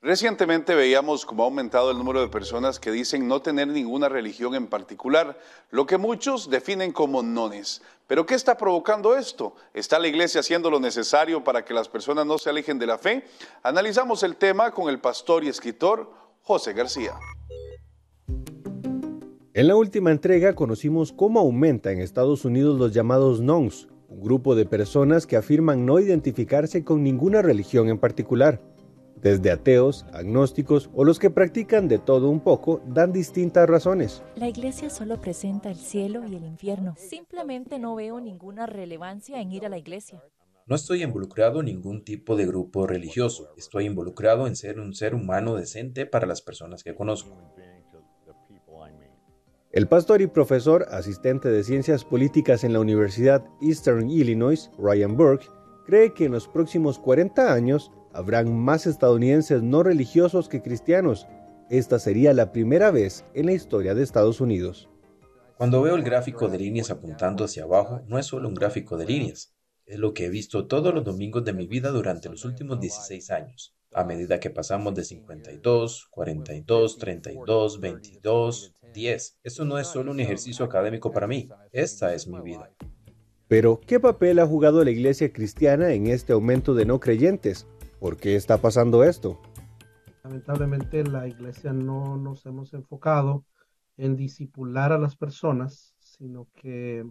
Recientemente 0.03 0.74
veíamos 0.74 1.27
cómo 1.27 1.43
ha 1.43 1.46
aumentado 1.46 1.91
el 1.91 1.98
número 2.00 2.22
de 2.22 2.27
personas 2.27 2.79
que 2.79 2.89
dicen 2.89 3.27
no 3.27 3.43
tener 3.43 3.67
ninguna 3.67 4.10
religión 4.10 4.55
en 4.55 4.65
particular, 4.65 5.38
lo 5.70 5.86
que 5.86 6.00
muchos 6.00 6.50
definen 6.50 6.91
como 6.91 7.22
nones. 7.22 7.84
Pero 8.08 8.25
¿qué 8.25 8.34
está 8.34 8.58
provocando 8.58 9.15
esto? 9.15 9.53
¿Está 9.75 10.00
la 10.00 10.08
iglesia 10.08 10.39
haciendo 10.39 10.72
lo 10.72 10.79
necesario 10.79 11.43
para 11.43 11.63
que 11.63 11.75
las 11.75 11.88
personas 11.88 12.25
no 12.25 12.39
se 12.39 12.50
alejen 12.50 12.79
de 12.79 12.88
la 12.88 12.98
fe? 12.98 13.25
Analizamos 13.62 14.24
el 14.24 14.38
tema 14.38 14.72
con 14.72 14.89
el 14.89 15.00
pastor 15.00 15.43
y 15.43 15.50
escritor 15.50 16.12
José 16.41 16.74
García. 16.74 17.13
En 19.53 19.67
la 19.67 19.75
última 19.75 20.10
entrega 20.10 20.55
conocimos 20.55 21.13
cómo 21.13 21.39
aumenta 21.39 21.91
en 21.91 22.00
Estados 22.00 22.43
Unidos 22.43 22.79
los 22.79 22.91
llamados 22.91 23.39
nones, 23.39 23.88
un 24.08 24.20
grupo 24.20 24.55
de 24.55 24.65
personas 24.65 25.27
que 25.27 25.38
afirman 25.38 25.86
no 25.86 26.00
identificarse 26.00 26.84
con 26.84 27.03
ninguna 27.03 27.43
religión 27.43 27.88
en 27.88 28.00
particular. 28.00 28.70
Desde 29.21 29.51
ateos, 29.51 30.05
agnósticos 30.13 30.89
o 30.93 31.03
los 31.03 31.19
que 31.19 31.29
practican 31.29 31.87
de 31.87 31.99
todo 31.99 32.29
un 32.29 32.39
poco 32.39 32.81
dan 32.87 33.13
distintas 33.13 33.69
razones. 33.69 34.23
La 34.35 34.47
iglesia 34.47 34.89
solo 34.89 35.21
presenta 35.21 35.69
el 35.69 35.77
cielo 35.77 36.23
y 36.27 36.35
el 36.35 36.43
infierno. 36.43 36.95
Simplemente 36.97 37.77
no 37.77 37.95
veo 37.95 38.19
ninguna 38.19 38.65
relevancia 38.65 39.39
en 39.39 39.51
ir 39.51 39.65
a 39.65 39.69
la 39.69 39.77
iglesia. 39.77 40.23
No 40.65 40.75
estoy 40.75 41.03
involucrado 41.03 41.59
en 41.59 41.67
ningún 41.67 42.03
tipo 42.03 42.35
de 42.35 42.45
grupo 42.45 42.87
religioso. 42.87 43.49
Estoy 43.57 43.85
involucrado 43.85 44.47
en 44.47 44.55
ser 44.55 44.79
un 44.79 44.93
ser 44.93 45.13
humano 45.13 45.55
decente 45.55 46.05
para 46.05 46.25
las 46.25 46.41
personas 46.41 46.83
que 46.83 46.95
conozco. 46.95 47.37
El 49.71 49.87
pastor 49.87 50.21
y 50.21 50.27
profesor 50.27 50.85
asistente 50.89 51.47
de 51.47 51.63
ciencias 51.63 52.03
políticas 52.03 52.65
en 52.65 52.73
la 52.73 52.81
Universidad 52.81 53.45
Eastern 53.61 54.09
Illinois, 54.09 54.69
Ryan 54.77 55.15
Burke, 55.15 55.45
cree 55.85 56.13
que 56.13 56.25
en 56.25 56.33
los 56.33 56.49
próximos 56.49 56.99
40 56.99 57.53
años 57.53 57.89
habrán 58.13 58.57
más 58.57 58.87
estadounidenses 58.87 59.63
no 59.63 59.83
religiosos 59.83 60.49
que 60.49 60.61
cristianos. 60.61 61.27
Esta 61.69 61.99
sería 61.99 62.33
la 62.33 62.51
primera 62.51 62.91
vez 62.91 63.25
en 63.33 63.45
la 63.45 63.53
historia 63.53 63.95
de 63.95 64.03
Estados 64.03 64.41
Unidos. 64.41 64.89
Cuando 65.57 65.81
veo 65.81 65.95
el 65.95 66.03
gráfico 66.03 66.47
de 66.47 66.57
líneas 66.57 66.89
apuntando 66.89 67.45
hacia 67.45 67.63
abajo, 67.63 68.01
no 68.07 68.17
es 68.17 68.25
solo 68.25 68.47
un 68.47 68.55
gráfico 68.55 68.97
de 68.97 69.05
líneas, 69.05 69.53
es 69.85 69.99
lo 69.99 70.13
que 70.13 70.25
he 70.25 70.29
visto 70.29 70.67
todos 70.67 70.93
los 70.93 71.03
domingos 71.03 71.43
de 71.43 71.53
mi 71.53 71.67
vida 71.67 71.89
durante 71.89 72.29
los 72.29 72.45
últimos 72.45 72.79
16 72.79 73.29
años. 73.31 73.75
A 73.93 74.05
medida 74.05 74.39
que 74.39 74.49
pasamos 74.49 74.95
de 74.95 75.03
52, 75.03 76.07
42, 76.09 76.97
32, 76.97 77.79
22, 77.79 78.75
10. 78.93 79.39
Esto 79.43 79.65
no 79.65 79.77
es 79.77 79.87
solo 79.87 80.11
un 80.11 80.19
ejercicio 80.19 80.63
académico 80.65 81.11
para 81.11 81.27
mí, 81.27 81.49
esta 81.71 82.13
es 82.13 82.27
mi 82.27 82.39
vida. 82.41 82.71
Pero, 83.47 83.81
¿qué 83.85 83.99
papel 83.99 84.39
ha 84.39 84.47
jugado 84.47 84.83
la 84.83 84.91
iglesia 84.91 85.33
cristiana 85.33 85.91
en 85.91 86.07
este 86.07 86.31
aumento 86.31 86.73
de 86.73 86.85
no 86.85 87.01
creyentes? 87.01 87.67
¿Por 88.01 88.17
qué 88.17 88.36
está 88.36 88.58
pasando 88.58 89.03
esto? 89.03 89.39
Lamentablemente 90.24 91.03
la 91.03 91.27
iglesia 91.27 91.72
no 91.72 92.17
nos 92.17 92.43
hemos 92.48 92.74
enfocado 92.74 93.46
en 93.96 94.15
disipular 94.15 94.91
a 94.91 94.98
las 94.98 95.15
personas, 95.15 95.93
sino 96.00 96.48
que 96.55 97.05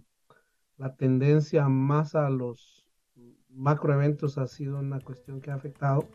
la 0.79 0.97
tendencia 0.97 1.69
más 1.69 2.17
a 2.17 2.29
los 2.29 2.89
macroeventos 3.51 4.37
ha 4.37 4.49
sido 4.49 4.81
una 4.81 4.99
cuestión 4.99 5.41
que 5.41 5.53
ha 5.53 5.55
afectado. 5.55 6.09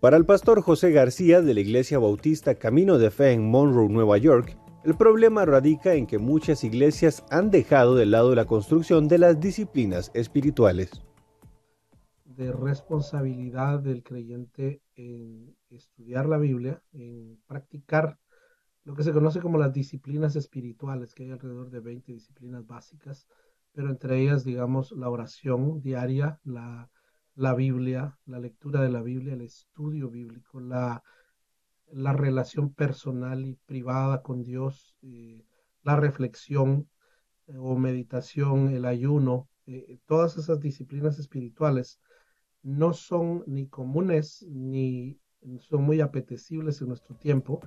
Para 0.00 0.16
el 0.16 0.24
pastor 0.24 0.62
José 0.62 0.92
García 0.92 1.42
de 1.42 1.52
la 1.52 1.60
Iglesia 1.60 1.98
Bautista 1.98 2.54
Camino 2.54 2.96
de 2.96 3.10
Fe 3.10 3.32
en 3.32 3.50
Monroe, 3.50 3.90
Nueva 3.90 4.16
York, 4.16 4.56
el 4.86 4.94
problema 4.94 5.44
radica 5.44 5.92
en 5.92 6.06
que 6.06 6.16
muchas 6.16 6.64
iglesias 6.64 7.22
han 7.28 7.50
dejado 7.50 7.96
de 7.96 8.06
lado 8.06 8.34
la 8.34 8.46
construcción 8.46 9.08
de 9.08 9.18
las 9.18 9.40
disciplinas 9.40 10.10
espirituales 10.14 11.02
de 12.34 12.52
responsabilidad 12.52 13.80
del 13.80 14.02
creyente 14.02 14.82
en 14.94 15.56
estudiar 15.70 16.26
la 16.26 16.38
Biblia, 16.38 16.82
en 16.92 17.40
practicar 17.46 18.18
lo 18.84 18.94
que 18.94 19.02
se 19.02 19.12
conoce 19.12 19.40
como 19.40 19.58
las 19.58 19.72
disciplinas 19.72 20.34
espirituales, 20.36 21.14
que 21.14 21.24
hay 21.24 21.30
alrededor 21.30 21.70
de 21.70 21.80
20 21.80 22.12
disciplinas 22.12 22.66
básicas, 22.66 23.26
pero 23.72 23.90
entre 23.90 24.20
ellas, 24.20 24.44
digamos, 24.44 24.92
la 24.92 25.08
oración 25.08 25.80
diaria, 25.80 26.40
la, 26.44 26.90
la 27.34 27.54
Biblia, 27.54 28.18
la 28.26 28.38
lectura 28.38 28.82
de 28.82 28.90
la 28.90 29.02
Biblia, 29.02 29.34
el 29.34 29.42
estudio 29.42 30.10
bíblico, 30.10 30.60
la, 30.60 31.02
la 31.92 32.12
relación 32.12 32.72
personal 32.72 33.46
y 33.46 33.54
privada 33.66 34.22
con 34.22 34.42
Dios, 34.42 34.96
eh, 35.02 35.44
la 35.82 35.96
reflexión 35.96 36.88
eh, 37.46 37.56
o 37.58 37.76
meditación, 37.76 38.68
el 38.68 38.84
ayuno, 38.84 39.48
eh, 39.66 39.98
todas 40.06 40.36
esas 40.36 40.60
disciplinas 40.60 41.18
espirituales 41.18 42.00
no 42.62 42.92
son 42.92 43.44
ni 43.46 43.66
comunes 43.68 44.46
ni 44.48 45.18
son 45.58 45.82
muy 45.82 46.00
apetecibles 46.00 46.80
en 46.80 46.88
nuestro 46.88 47.16
tiempo, 47.16 47.60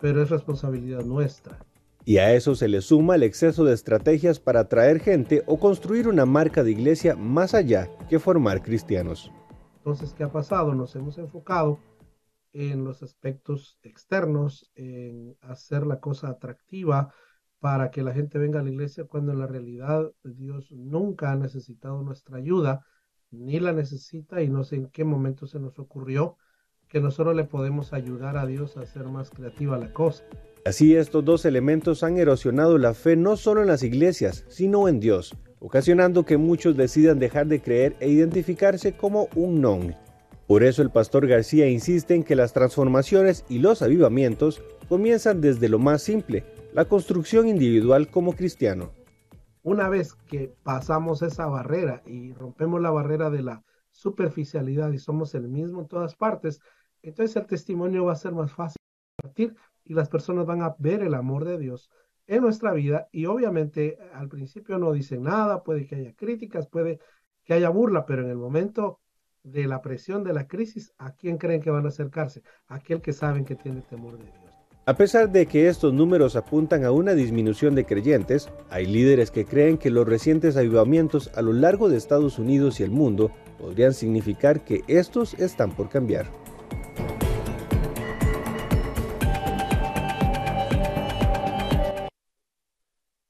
pero 0.00 0.22
es 0.22 0.30
responsabilidad 0.30 1.04
nuestra. 1.04 1.58
Y 2.04 2.16
a 2.16 2.34
eso 2.34 2.54
se 2.54 2.66
le 2.66 2.80
suma 2.80 3.14
el 3.14 3.22
exceso 3.22 3.64
de 3.64 3.74
estrategias 3.74 4.40
para 4.40 4.60
atraer 4.60 5.00
gente 5.00 5.42
o 5.46 5.58
construir 5.58 6.08
una 6.08 6.24
marca 6.24 6.64
de 6.64 6.72
iglesia 6.72 7.14
más 7.14 7.54
allá 7.54 7.88
que 8.08 8.18
formar 8.18 8.62
cristianos. 8.62 9.30
Entonces, 9.76 10.14
¿qué 10.14 10.24
ha 10.24 10.32
pasado? 10.32 10.74
Nos 10.74 10.96
hemos 10.96 11.18
enfocado 11.18 11.78
en 12.52 12.84
los 12.84 13.02
aspectos 13.02 13.78
externos, 13.82 14.72
en 14.74 15.36
hacer 15.40 15.86
la 15.86 16.00
cosa 16.00 16.30
atractiva 16.30 17.12
para 17.60 17.90
que 17.90 18.02
la 18.02 18.12
gente 18.12 18.38
venga 18.38 18.60
a 18.60 18.62
la 18.62 18.70
iglesia 18.70 19.04
cuando 19.04 19.32
en 19.32 19.38
la 19.38 19.46
realidad 19.46 20.10
Dios 20.24 20.72
nunca 20.72 21.32
ha 21.32 21.36
necesitado 21.36 22.02
nuestra 22.02 22.38
ayuda, 22.38 22.84
ni 23.30 23.60
la 23.60 23.72
necesita 23.72 24.42
y 24.42 24.48
no 24.48 24.64
sé 24.64 24.76
en 24.76 24.86
qué 24.88 25.04
momento 25.04 25.46
se 25.46 25.60
nos 25.60 25.78
ocurrió 25.78 26.36
que 26.88 27.00
nosotros 27.00 27.36
le 27.36 27.44
podemos 27.44 27.92
ayudar 27.92 28.36
a 28.36 28.46
Dios 28.46 28.76
a 28.76 28.80
hacer 28.80 29.04
más 29.04 29.30
creativa 29.30 29.78
la 29.78 29.92
cosa. 29.92 30.24
Así 30.64 30.96
estos 30.96 31.24
dos 31.24 31.44
elementos 31.44 32.02
han 32.02 32.18
erosionado 32.18 32.76
la 32.78 32.94
fe 32.94 33.16
no 33.16 33.36
solo 33.36 33.62
en 33.62 33.68
las 33.68 33.82
iglesias, 33.82 34.44
sino 34.48 34.88
en 34.88 34.98
Dios, 34.98 35.36
ocasionando 35.60 36.24
que 36.24 36.36
muchos 36.36 36.76
decidan 36.76 37.18
dejar 37.18 37.46
de 37.46 37.62
creer 37.62 37.96
e 38.00 38.08
identificarse 38.08 38.92
como 38.96 39.28
un 39.36 39.60
non. 39.60 39.94
Por 40.48 40.64
eso 40.64 40.82
el 40.82 40.90
pastor 40.90 41.28
García 41.28 41.68
insiste 41.68 42.16
en 42.16 42.24
que 42.24 42.34
las 42.34 42.52
transformaciones 42.52 43.44
y 43.48 43.60
los 43.60 43.82
avivamientos 43.82 44.60
comienzan 44.88 45.40
desde 45.40 45.68
lo 45.68 45.78
más 45.78 46.02
simple, 46.02 46.44
la 46.74 46.86
construcción 46.86 47.46
individual 47.46 48.08
como 48.08 48.34
cristiano. 48.34 48.90
Una 49.62 49.88
vez 49.88 50.14
que 50.14 50.54
pasamos 50.62 51.22
esa 51.22 51.46
barrera 51.46 52.02
y 52.06 52.32
rompemos 52.32 52.80
la 52.80 52.90
barrera 52.90 53.30
de 53.30 53.42
la 53.42 53.62
superficialidad 53.90 54.90
y 54.92 54.98
somos 54.98 55.34
el 55.34 55.48
mismo 55.48 55.82
en 55.82 55.88
todas 55.88 56.16
partes, 56.16 56.60
entonces 57.02 57.36
el 57.36 57.46
testimonio 57.46 58.06
va 58.06 58.12
a 58.12 58.16
ser 58.16 58.32
más 58.32 58.52
fácil 58.52 58.76
de 58.78 59.22
compartir 59.22 59.56
y 59.84 59.94
las 59.94 60.08
personas 60.08 60.46
van 60.46 60.62
a 60.62 60.74
ver 60.78 61.02
el 61.02 61.14
amor 61.14 61.44
de 61.44 61.58
Dios 61.58 61.90
en 62.26 62.42
nuestra 62.42 62.72
vida 62.72 63.08
y 63.12 63.26
obviamente 63.26 63.98
al 64.14 64.28
principio 64.28 64.78
no 64.78 64.92
dicen 64.92 65.24
nada, 65.24 65.62
puede 65.62 65.86
que 65.86 65.96
haya 65.96 66.14
críticas, 66.14 66.68
puede 66.68 67.00
que 67.44 67.54
haya 67.54 67.68
burla, 67.68 68.06
pero 68.06 68.22
en 68.22 68.30
el 68.30 68.36
momento 68.36 69.00
de 69.42 69.66
la 69.66 69.82
presión 69.82 70.22
de 70.24 70.32
la 70.32 70.46
crisis, 70.46 70.94
¿a 70.98 71.12
quién 71.14 71.38
creen 71.38 71.60
que 71.60 71.70
van 71.70 71.86
a 71.86 71.88
acercarse? 71.88 72.42
aquel 72.68 73.00
que 73.00 73.12
saben 73.12 73.44
que 73.44 73.56
tiene 73.56 73.82
temor 73.82 74.16
de 74.16 74.24
Dios. 74.24 74.49
A 74.90 74.94
pesar 74.94 75.28
de 75.28 75.46
que 75.46 75.68
estos 75.68 75.92
números 75.92 76.34
apuntan 76.34 76.84
a 76.84 76.90
una 76.90 77.14
disminución 77.14 77.76
de 77.76 77.86
creyentes, 77.86 78.48
hay 78.70 78.86
líderes 78.86 79.30
que 79.30 79.46
creen 79.46 79.78
que 79.78 79.88
los 79.88 80.04
recientes 80.04 80.56
avivamientos 80.56 81.30
a 81.36 81.42
lo 81.42 81.52
largo 81.52 81.88
de 81.88 81.96
Estados 81.96 82.40
Unidos 82.40 82.80
y 82.80 82.82
el 82.82 82.90
mundo 82.90 83.30
podrían 83.56 83.94
significar 83.94 84.64
que 84.64 84.82
estos 84.88 85.34
están 85.34 85.76
por 85.76 85.88
cambiar. 85.90 86.26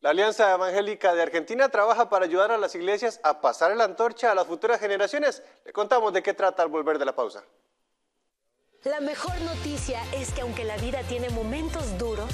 La 0.00 0.10
Alianza 0.12 0.54
Evangélica 0.54 1.12
de 1.12 1.20
Argentina 1.20 1.68
trabaja 1.68 2.08
para 2.08 2.24
ayudar 2.24 2.52
a 2.52 2.56
las 2.56 2.74
iglesias 2.74 3.20
a 3.22 3.42
pasar 3.42 3.76
la 3.76 3.84
antorcha 3.84 4.32
a 4.32 4.34
las 4.34 4.46
futuras 4.46 4.80
generaciones. 4.80 5.42
Le 5.66 5.74
contamos 5.74 6.14
de 6.14 6.22
qué 6.22 6.32
trata 6.32 6.62
al 6.62 6.70
volver 6.70 6.98
de 6.98 7.04
la 7.04 7.14
pausa. 7.14 7.44
La 8.84 9.00
mejor 9.00 9.38
noticia 9.42 10.00
es 10.14 10.30
que 10.30 10.40
aunque 10.40 10.64
la 10.64 10.78
vida 10.78 11.02
tiene 11.02 11.28
momentos 11.28 11.98
duros, 11.98 12.30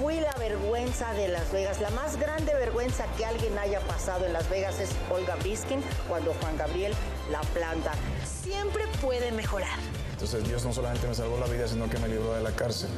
fui 0.00 0.18
la 0.18 0.32
vergüenza 0.32 1.12
de 1.12 1.28
Las 1.28 1.52
Vegas. 1.52 1.80
La 1.80 1.90
más 1.90 2.16
grande 2.16 2.52
vergüenza 2.54 3.04
que 3.16 3.24
alguien 3.24 3.56
haya 3.56 3.78
pasado 3.82 4.26
en 4.26 4.32
Las 4.32 4.50
Vegas 4.50 4.80
es 4.80 4.90
Olga 5.12 5.36
Biskin 5.44 5.80
cuando 6.08 6.34
Juan 6.40 6.56
Gabriel 6.56 6.92
la 7.30 7.40
planta. 7.40 7.92
Siempre 8.24 8.82
puede 9.00 9.30
mejorar. 9.30 9.78
Entonces 10.10 10.42
Dios 10.48 10.64
no 10.64 10.72
solamente 10.72 11.06
me 11.06 11.14
salvó 11.14 11.38
la 11.38 11.46
vida, 11.46 11.68
sino 11.68 11.88
que 11.88 12.00
me 12.00 12.08
libró 12.08 12.34
de 12.34 12.42
la 12.42 12.50
cárcel. 12.50 12.90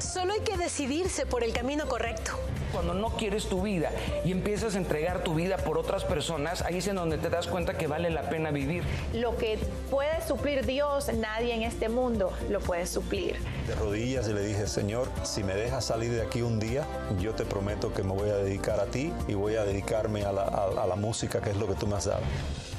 Solo 0.00 0.32
hay 0.32 0.40
que 0.40 0.56
decidirse 0.56 1.26
por 1.26 1.44
el 1.44 1.52
camino 1.52 1.86
correcto. 1.86 2.32
Cuando 2.72 2.94
no 2.94 3.10
quieres 3.16 3.48
tu 3.48 3.62
vida 3.62 3.90
y 4.24 4.32
empiezas 4.32 4.74
a 4.74 4.78
entregar 4.78 5.22
tu 5.22 5.34
vida 5.34 5.58
por 5.58 5.76
otras 5.76 6.04
personas, 6.04 6.62
ahí 6.62 6.78
es 6.78 6.86
en 6.86 6.96
donde 6.96 7.18
te 7.18 7.28
das 7.28 7.48
cuenta 7.48 7.76
que 7.76 7.86
vale 7.86 8.08
la 8.10 8.30
pena 8.30 8.50
vivir. 8.50 8.82
Lo 9.12 9.36
que 9.36 9.58
puede 9.90 10.26
suplir 10.26 10.64
Dios, 10.64 11.12
nadie 11.12 11.54
en 11.54 11.62
este 11.62 11.88
mundo 11.88 12.32
lo 12.48 12.60
puede 12.60 12.86
suplir. 12.86 13.36
De 13.66 13.74
rodillas 13.74 14.26
y 14.28 14.32
le 14.32 14.42
dije, 14.42 14.66
Señor, 14.66 15.08
si 15.22 15.44
me 15.44 15.54
dejas 15.54 15.84
salir 15.84 16.12
de 16.12 16.22
aquí 16.22 16.42
un 16.42 16.60
día, 16.60 16.86
yo 17.18 17.34
te 17.34 17.44
prometo 17.44 17.92
que 17.92 18.02
me 18.02 18.12
voy 18.12 18.30
a 18.30 18.36
dedicar 18.36 18.80
a 18.80 18.86
ti 18.86 19.12
y 19.28 19.34
voy 19.34 19.56
a 19.56 19.64
dedicarme 19.64 20.24
a 20.24 20.32
la, 20.32 20.44
a 20.44 20.86
la 20.86 20.96
música, 20.96 21.40
que 21.40 21.50
es 21.50 21.56
lo 21.56 21.66
que 21.66 21.74
tú 21.74 21.86
me 21.86 21.96
has 21.96 22.06
dado. 22.06 22.22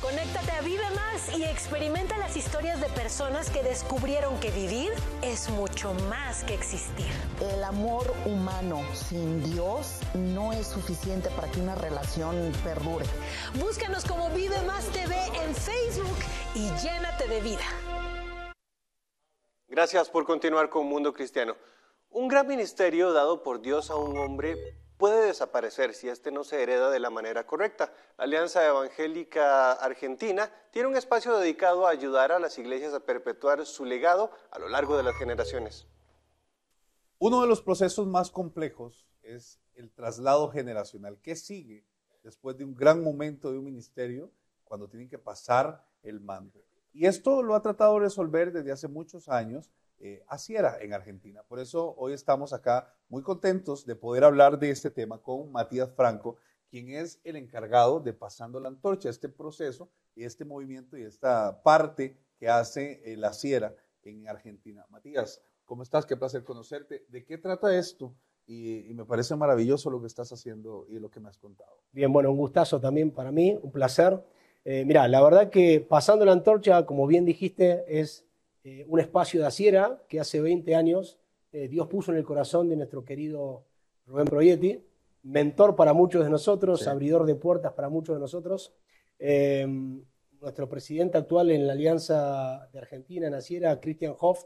Conéctate 0.02 0.52
a 0.52 0.62
Vive 0.62 0.81
Y 1.38 1.44
experimenta 1.44 2.18
las 2.18 2.38
historias 2.38 2.80
de 2.80 2.88
personas 2.88 3.50
que 3.50 3.62
descubrieron 3.64 4.40
que 4.40 4.50
vivir 4.52 4.92
es 5.22 5.50
mucho 5.50 5.94
más 6.10 6.44
que 6.46 6.54
existir. 6.54 7.08
El 7.42 7.64
amor 7.66 8.14
humano 8.26 8.82
sin 8.94 9.44
Dios 9.44 10.00
no 10.14 10.54
es 10.54 10.68
suficiente 10.68 11.30
para 11.32 11.52
que 11.52 11.60
una 11.60 11.76
relación 11.76 12.54
perdure. 12.64 13.06
Búscanos 13.56 14.06
como 14.06 14.30
Vive 14.30 14.62
Más 14.62 14.86
TV 14.88 15.16
en 15.44 15.54
Facebook 15.54 16.18
y 16.56 16.70
llénate 16.82 17.28
de 17.28 17.42
vida. 17.42 17.66
Gracias 19.68 20.10
por 20.10 20.26
continuar 20.26 20.70
con 20.70 20.86
Mundo 20.86 21.14
Cristiano. 21.14 21.58
Un 22.10 22.30
gran 22.30 22.48
ministerio 22.48 23.12
dado 23.12 23.44
por 23.44 23.62
Dios 23.62 23.90
a 23.92 23.96
un 23.96 24.18
hombre 24.18 24.81
puede 25.02 25.26
desaparecer 25.26 25.96
si 25.96 26.10
este 26.10 26.32
no 26.32 26.44
se 26.44 26.62
hereda 26.62 26.92
de 26.92 27.00
la 27.00 27.10
manera 27.10 27.48
correcta. 27.48 27.92
La 28.20 28.26
Alianza 28.26 28.64
Evangélica 28.68 29.72
Argentina 29.72 30.54
tiene 30.70 30.90
un 30.90 30.96
espacio 30.96 31.36
dedicado 31.40 31.88
a 31.88 31.90
ayudar 31.90 32.32
a 32.32 32.38
las 32.38 32.60
iglesias 32.60 32.94
a 32.94 33.00
perpetuar 33.00 33.66
su 33.66 33.84
legado 33.84 34.30
a 34.52 34.60
lo 34.60 34.70
largo 34.70 34.96
de 34.96 35.02
las 35.02 35.16
generaciones. 35.16 35.88
Uno 37.18 37.42
de 37.42 37.48
los 37.48 37.64
procesos 37.64 38.06
más 38.06 38.30
complejos 38.30 39.08
es 39.24 39.60
el 39.74 39.92
traslado 39.92 40.52
generacional. 40.52 41.20
¿Qué 41.20 41.36
sigue 41.36 41.84
después 42.22 42.56
de 42.60 42.64
un 42.64 42.76
gran 42.76 43.04
momento 43.04 43.52
de 43.52 43.58
un 43.58 43.66
ministerio 43.66 44.32
cuando 44.66 44.88
tienen 44.88 45.10
que 45.10 45.18
pasar 45.18 45.84
el 46.04 46.22
mando? 46.22 46.64
Y 46.94 47.06
esto 47.06 47.42
lo 47.42 47.56
ha 47.56 47.62
tratado 47.62 47.96
de 47.96 48.02
resolver 48.02 48.52
desde 48.52 48.72
hace 48.72 48.88
muchos 48.88 49.30
años 49.30 49.72
eh, 50.00 50.24
así 50.28 50.56
en 50.56 50.94
Argentina. 50.94 51.44
Por 51.48 51.60
eso 51.60 51.94
hoy 51.98 52.14
estamos 52.14 52.54
acá 52.54 52.92
muy 53.08 53.22
contentos 53.22 53.86
de 53.86 53.96
poder 53.96 54.24
hablar 54.24 54.58
de 54.58 54.72
este 54.72 54.90
tema 54.90 55.22
con 55.22 55.52
Matías 55.52 55.92
Franco, 55.96 56.38
quien 56.70 56.90
es 56.90 57.20
el 57.24 57.36
encargado 57.36 58.00
de 58.00 58.14
pasando 58.14 58.60
la 58.60 58.70
antorcha, 58.70 59.10
este 59.10 59.30
proceso 59.30 59.92
y 60.16 60.24
este 60.24 60.44
movimiento 60.44 60.98
y 60.98 61.04
esta 61.04 61.62
parte 61.62 62.18
que 62.40 62.50
hace 62.50 63.02
eh, 63.06 63.16
la 63.16 63.34
Sierra 63.34 63.76
en 64.02 64.28
Argentina. 64.28 64.86
Matías, 64.90 65.42
¿cómo 65.66 65.84
estás? 65.84 66.06
Qué 66.06 66.18
placer 66.18 66.44
conocerte. 66.44 67.06
¿De 67.10 67.24
qué 67.24 67.38
trata 67.38 67.78
esto? 67.78 68.16
Y, 68.48 68.92
me 68.96 69.06
parece 69.06 69.36
maravilloso 69.36 69.90
lo 69.90 70.02
que 70.02 70.08
estás 70.08 70.34
haciendo 70.34 70.86
y 70.90 71.00
lo 71.00 71.10
que 71.10 71.20
me 71.20 71.30
has 71.30 71.38
contado. 71.38 71.84
Bien, 71.92 72.12
bueno, 72.12 72.32
un 72.32 72.38
gustazo 72.38 72.82
también 72.82 73.12
para 73.12 73.32
mí, 73.32 73.58
un 73.62 73.72
placer. 73.72 74.20
Eh, 74.64 74.86
mira, 74.86 75.08
la 75.08 75.22
verdad 75.24 75.50
que 75.50 75.80
pasando 75.82 76.26
la 76.26 76.34
antorcha, 76.34 76.86
como 76.86 77.08
bien 77.08 77.26
dijiste, 77.26 77.84
es 77.88 78.26
eh, 78.64 78.86
un 78.88 79.00
espacio 79.00 79.42
de 79.42 79.48
Asiera 79.48 80.04
que 80.08 80.20
hace 80.20 80.40
20 80.40 80.76
años 80.76 81.18
eh, 81.52 81.68
Dios 81.68 81.88
puso 81.88 82.12
en 82.12 82.18
el 82.20 82.24
corazón 82.24 82.70
de 82.70 82.76
nuestro 82.76 83.04
querido 83.04 83.66
Rubén 84.06 84.26
Proietti, 84.26 84.84
mentor 85.24 85.76
para 85.76 85.94
muchos 85.94 86.24
de 86.24 86.30
nosotros, 86.30 86.88
abridor 86.88 87.26
de 87.26 87.34
puertas 87.34 87.74
para 87.74 87.90
muchos 87.90 88.16
de 88.16 88.20
nosotros. 88.20 88.74
Eh, 89.18 89.66
nuestro 90.40 90.70
presidente 90.70 91.18
actual 91.18 91.50
en 91.50 91.66
la 91.66 91.74
Alianza 91.74 92.70
de 92.72 92.80
Argentina, 92.80 93.28
en 93.28 93.34
Asiera, 93.34 93.80
Christian 93.80 94.16
Hoff, 94.20 94.46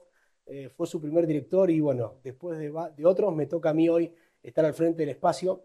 fue 0.75 0.85
su 0.85 1.01
primer 1.01 1.25
director 1.25 1.71
y 1.71 1.79
bueno, 1.79 2.19
después 2.23 2.59
de, 2.59 2.71
otros 3.05 3.35
me 3.35 3.47
toca 3.47 3.71
a 3.71 3.73
mí 3.73 3.89
hoy 3.89 4.13
estar 4.43 4.63
al 4.63 4.75
frente 4.75 5.01
del 5.01 5.09
espacio. 5.09 5.63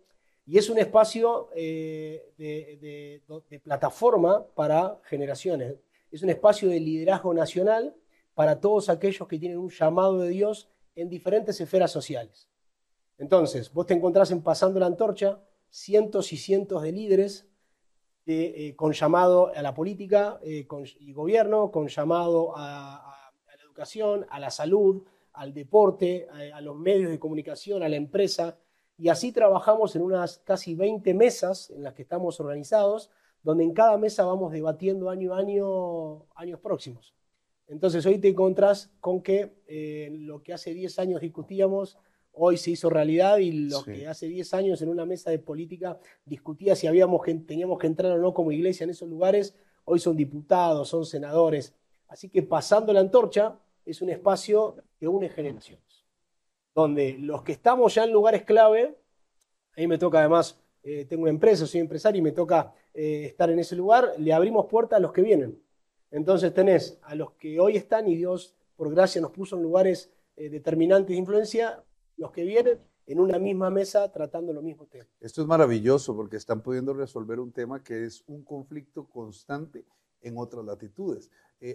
Y 0.51 0.59
es 0.59 0.69
un 0.69 0.79
espacio 0.79 1.49
de 1.55 3.23
plataforma 3.63 4.45
para 4.57 4.99
generaciones. 5.05 5.77
Es 6.11 6.25
un 6.25 6.31
espacio 6.31 6.69
de 6.69 6.81
liderazgo 6.81 7.33
nacional 7.33 7.95
para 8.35 8.61
todos 8.61 8.89
aquellos 8.89 9.29
que 9.29 9.39
tienen 9.39 9.59
un 9.59 9.71
llamado 9.71 10.19
de 10.19 10.31
Dios 10.31 10.69
en 10.97 11.09
diferentes 11.09 11.61
esferas 11.61 11.93
sociales. 11.93 12.49
Entonces, 13.17 13.73
vos 13.73 13.87
te 13.87 13.95
encontrás 13.95 14.33
en 14.33 14.43
Pasando 14.43 14.81
la 14.81 14.87
Antorcha 14.87 15.41
cientos 15.69 16.33
y 16.33 16.37
cientos 16.37 16.83
de 16.83 16.91
líderes 16.91 17.47
eh, 18.27 18.75
con 18.75 18.93
llamado 18.93 19.53
a 19.55 19.63
la 19.63 19.73
política 19.73 20.41
eh, 20.43 20.67
y 20.99 21.13
gobierno, 21.13 21.71
con 21.71 21.87
llamado 21.87 22.55
a, 22.57 23.31
la 23.47 23.63
educación, 23.63 24.27
a 24.31 24.41
la 24.41 24.51
salud, 24.51 25.05
al 25.33 25.55
deporte, 25.55 26.27
a, 26.53 26.61
los 26.61 26.77
medios 26.77 27.11
de 27.11 27.21
comunicación, 27.21 27.85
a 27.85 27.89
la 27.89 27.97
empresa. 27.97 28.59
Y 29.01 29.09
así 29.09 29.33
trabajamos 29.33 29.97
en 29.97 30.03
unas 30.03 30.43
casi 30.45 30.75
20 30.75 31.15
mesas 31.15 31.71
en 31.71 31.83
las 31.83 31.95
que 31.95 32.03
estamos 32.03 32.39
organizados, 32.39 33.11
donde 33.43 33.65
en 33.65 33.73
cada 33.73 33.97
mesa 33.97 34.27
vamos 34.27 34.53
debatiendo 34.53 35.09
año 35.09 35.33
a 35.33 35.39
año, 35.39 36.27
años 36.35 36.61
próximos. 36.61 37.15
Entonces 37.67 38.05
hoy 38.05 38.19
te 38.19 38.29
encontrás 38.29 38.91
con 39.01 39.23
que 39.23 39.55
eh, 39.67 40.11
lo 40.13 40.43
que 40.43 40.53
hace 40.53 40.75
10 40.75 40.99
años 40.99 41.23
discutíamos, 41.23 41.97
hoy 42.33 42.59
se 42.59 42.73
hizo 42.73 42.91
realidad 42.91 43.39
y 43.39 43.71
lo 43.71 43.83
que 43.85 44.07
hace 44.07 44.27
10 44.27 44.53
años 44.53 44.83
en 44.83 44.91
una 44.91 45.07
mesa 45.07 45.31
de 45.31 45.39
política 45.39 45.99
discutía 46.27 46.77
si 46.77 46.87
habíamos 46.87 47.23
teníamos 47.47 47.79
que 47.79 47.87
entrar 47.87 48.13
o 48.13 48.19
no 48.19 48.35
como 48.35 48.53
iglesia 48.53 48.85
en 48.85 48.91
esos 48.91 49.09
lugares, 49.09 49.57
hoy 49.87 49.99
son 49.99 50.15
diputados, 50.15 50.91
son 50.91 51.07
senadores. 51.07 51.73
Así 52.07 52.29
que 52.29 52.43
pasando 52.43 52.93
la 52.93 53.01
antorcha 53.01 53.59
es 53.87 54.03
un 54.03 54.11
espacio 54.11 54.77
que 54.99 55.09
une 55.09 55.31
generaciones, 55.31 55.90
donde 56.75 57.17
los 57.19 57.43
que 57.43 57.53
estamos 57.53 57.95
ya 57.95 58.05
en 58.05 58.13
lugares 58.13 58.43
clave, 58.45 58.97
ahí 59.77 59.87
me 59.87 59.99
toca 59.99 60.21
además, 60.21 60.61
eh, 60.83 61.05
tengo 61.05 61.23
una 61.23 61.31
empresa, 61.31 61.67
soy 61.67 61.81
empresario 61.81 62.21
y 62.21 62.23
me 62.23 62.33
toca 62.33 62.75
eh, 62.95 63.27
estar 63.27 63.51
en 63.51 63.59
ese 63.59 63.77
lugar, 63.77 64.15
le 64.19 64.33
abrimos 64.33 64.67
puertas 64.67 64.99
a 64.99 65.01
los 65.01 65.13
que 65.13 65.23
vienen. 65.23 65.61
Entonces 66.11 66.53
tenés 66.55 66.99
a 67.03 67.15
los 67.15 67.33
que 67.33 67.61
hoy 67.61 67.77
están 67.77 68.09
y 68.09 68.17
Dios 68.17 68.57
por 68.77 68.91
gracia 68.91 69.21
nos 69.21 69.31
puso 69.31 69.57
en 69.57 69.63
lugares 69.63 70.11
eh, 70.37 70.49
determinantes 70.49 71.09
de 71.09 71.17
influencia, 71.17 71.85
los 72.17 72.31
que 72.33 72.45
vienen, 72.45 72.79
en 73.07 73.19
una 73.19 73.39
misma 73.39 73.71
mesa 73.71 74.11
tratando 74.13 74.53
los 74.53 74.63
mismos 74.63 74.89
temas. 74.89 75.09
Esto 75.21 75.43
es 75.43 75.49
maravilloso 75.49 76.15
porque 76.15 76.37
están 76.37 76.63
pudiendo 76.63 76.95
resolver 76.95 77.41
un 77.41 77.53
tema 77.53 77.83
que 77.83 78.05
es 78.05 78.23
un 78.29 78.45
conflicto 78.45 79.09
constante 79.09 79.85
en 80.21 80.39
otras 80.39 80.65
latitudes. 80.65 81.31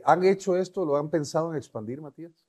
¿Han 0.06 0.24
hecho 0.24 0.56
esto? 0.56 0.86
¿Lo 0.86 0.96
han 0.96 1.10
pensado 1.10 1.52
en 1.52 1.58
expandir, 1.58 2.02
Matías? 2.02 2.46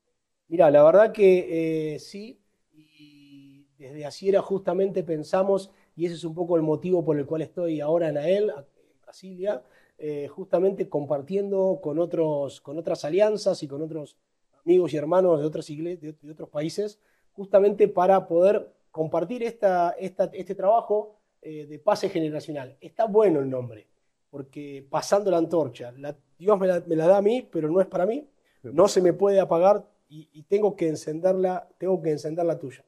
Mira, 0.49 0.71
la 0.71 0.85
verdad 0.85 1.13
que 1.13 1.95
eh, 1.95 1.99
sí, 1.99 2.39
y 2.73 3.67
desde 3.79 4.07
Asiera 4.07 4.41
justamente 4.43 5.03
pensamos, 5.03 5.73
y 5.97 6.07
ese 6.07 6.15
es 6.15 6.25
un 6.25 6.35
poco 6.35 6.57
el 6.57 6.63
motivo 6.63 7.05
por 7.05 7.19
el 7.19 7.27
cual 7.27 7.43
estoy 7.43 7.81
ahora 7.81 8.09
en 8.09 8.17
AEL, 8.17 8.51
en 8.51 9.03
Brasilia, 9.03 9.65
eh, 9.99 10.29
justamente 10.29 10.89
compartiendo 10.89 11.81
con, 11.83 11.99
otros, 11.99 12.61
con 12.61 12.79
otras 12.79 13.05
alianzas 13.05 13.61
y 13.65 13.69
con 13.69 13.83
otros 13.83 14.17
amigos 14.65 14.93
y 14.93 14.97
hermanos 14.99 15.41
de, 15.41 15.47
otras 15.47 15.69
iglesias, 15.69 16.15
de, 16.21 16.31
otros 16.31 16.49
países, 16.49 17.01
justamente 17.33 17.89
para 17.89 18.29
poder 18.29 18.73
compartir 18.93 19.43
esta, 19.43 19.97
esta, 19.99 20.31
este 20.33 20.55
trabajo 20.55 21.17
de 21.43 21.79
pase 21.79 22.09
generacional. 22.09 22.77
Está 22.81 23.05
bueno 23.05 23.39
el 23.39 23.49
nombre, 23.49 23.87
porque 24.31 24.85
pasando 24.91 25.31
la 25.31 25.37
antorcha, 25.37 25.95
Dios 26.37 26.59
me 26.59 26.67
la, 26.67 26.83
me 26.85 26.97
la, 26.97 27.07
da 27.07 27.19
a 27.19 27.23
mí, 27.23 27.49
pero 27.53 27.71
no 27.71 27.81
es 27.81 27.87
para 27.87 28.05
mí, 28.05 28.29
no 28.65 28.89
se 28.89 29.01
me 29.01 29.13
puede 29.13 29.39
apagar 29.39 29.87
y, 30.09 30.43
tengo, 30.45 30.77
que 30.77 30.89
encenderla, 30.89 31.69
tengo 31.79 32.01
que 32.01 32.11
encender 32.11 32.45
la 32.47 32.59
tuya. 32.59 32.85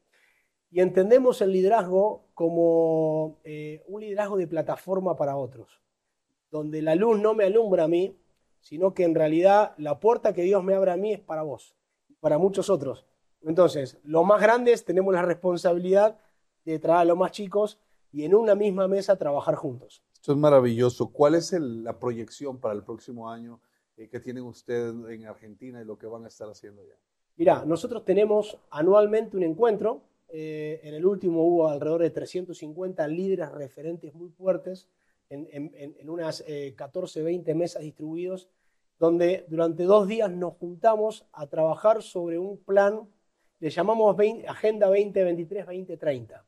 Y 0.70 0.80
entendemos 0.80 1.40
el 1.40 1.52
liderazgo 1.52 2.26
como 2.34 3.40
eh, 3.44 3.82
un 3.88 4.00
liderazgo 4.00 4.36
de 4.36 4.46
plataforma 4.46 5.16
para 5.16 5.36
otros, 5.36 5.80
donde 6.50 6.82
la 6.82 6.94
luz 6.94 7.18
no 7.20 7.34
me 7.34 7.44
alumbra 7.44 7.84
a 7.84 7.88
mí, 7.88 8.16
sino 8.60 8.94
que 8.94 9.04
en 9.04 9.14
realidad 9.14 9.74
la 9.78 9.98
puerta 9.98 10.32
que 10.32 10.42
Dios 10.42 10.62
me 10.62 10.74
abre 10.74 10.92
a 10.92 10.96
mí 10.96 11.12
es 11.12 11.20
para 11.20 11.42
vos, 11.42 11.74
para 12.20 12.38
muchos 12.38 12.70
otros. 12.70 13.06
Entonces, 13.42 13.98
los 14.04 14.24
más 14.24 14.40
grandes 14.40 14.84
tenemos 14.84 15.14
la 15.14 15.22
responsabilidad 15.22 16.18
de 16.64 16.78
traer 16.78 17.00
a 17.00 17.04
los 17.04 17.16
más 17.16 17.32
chicos 17.32 17.80
y 18.12 18.24
en 18.24 18.34
una 18.34 18.54
misma 18.54 18.88
mesa 18.88 19.16
trabajar 19.16 19.54
juntos. 19.54 20.02
Esto 20.12 20.32
es 20.32 20.38
maravilloso. 20.38 21.12
¿Cuál 21.12 21.34
es 21.34 21.52
la 21.52 21.98
proyección 21.98 22.58
para 22.58 22.74
el 22.74 22.82
próximo 22.82 23.30
año 23.30 23.60
eh, 23.96 24.08
que 24.08 24.20
tienen 24.20 24.44
ustedes 24.44 24.94
en 25.10 25.26
Argentina 25.26 25.80
y 25.80 25.84
lo 25.84 25.96
que 25.96 26.06
van 26.06 26.24
a 26.24 26.28
estar 26.28 26.48
haciendo 26.48 26.82
allá? 26.82 26.96
Mira, 27.38 27.64
nosotros 27.64 28.04
tenemos 28.04 28.58
anualmente 28.68 29.36
un 29.36 29.44
encuentro. 29.44 30.02
Eh, 30.28 30.80
en 30.82 30.92
el 30.94 31.06
último 31.06 31.44
hubo 31.44 31.68
alrededor 31.68 32.02
de 32.02 32.10
350 32.10 33.06
líderes 33.06 33.52
referentes 33.52 34.12
muy 34.12 34.28
fuertes 34.30 34.88
en 35.30 36.10
unas 36.10 36.42
eh, 36.48 36.74
14, 36.76 37.22
20 37.22 37.54
mesas 37.54 37.82
distribuidos, 37.82 38.48
donde 38.98 39.44
durante 39.48 39.84
dos 39.84 40.08
días 40.08 40.30
nos 40.30 40.54
juntamos 40.54 41.26
a 41.32 41.46
trabajar 41.46 42.02
sobre 42.02 42.38
un 42.38 42.56
plan, 42.58 43.08
le 43.60 43.70
llamamos 43.70 44.16
20, 44.16 44.48
Agenda 44.48 44.88
2023-2030, 44.88 46.42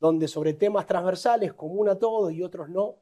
donde 0.00 0.28
sobre 0.28 0.52
temas 0.52 0.86
transversales, 0.86 1.54
común 1.54 1.88
a 1.88 1.98
todos 1.98 2.32
y 2.32 2.42
otros 2.42 2.68
no, 2.68 2.96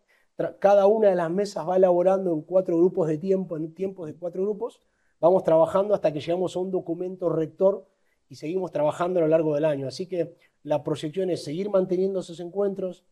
cada 0.60 0.86
una 0.86 1.08
de 1.08 1.16
las 1.16 1.30
mesas 1.30 1.66
va 1.66 1.78
elaborando 1.78 2.32
en 2.32 2.42
cuatro 2.42 2.76
grupos 2.76 3.08
de 3.08 3.18
tiempo, 3.18 3.56
en 3.56 3.74
tiempos 3.74 4.06
de 4.06 4.14
cuatro 4.14 4.42
grupos, 4.42 4.82
vamos 5.24 5.42
trabajando 5.42 5.94
hasta 5.94 6.12
que 6.12 6.20
llegamos 6.20 6.54
a 6.54 6.58
un 6.58 6.70
documento 6.70 7.30
rector 7.30 7.86
y 8.28 8.34
seguimos 8.34 8.70
trabajando 8.72 9.20
a 9.20 9.22
lo 9.22 9.28
largo 9.28 9.54
del 9.54 9.64
año. 9.64 9.88
Así 9.88 10.06
que 10.06 10.36
la 10.62 10.84
proyección 10.84 11.30
es 11.30 11.42
seguir 11.42 11.70
manteniendo 11.70 12.20
esos 12.20 12.40
encuentros, 12.40 13.04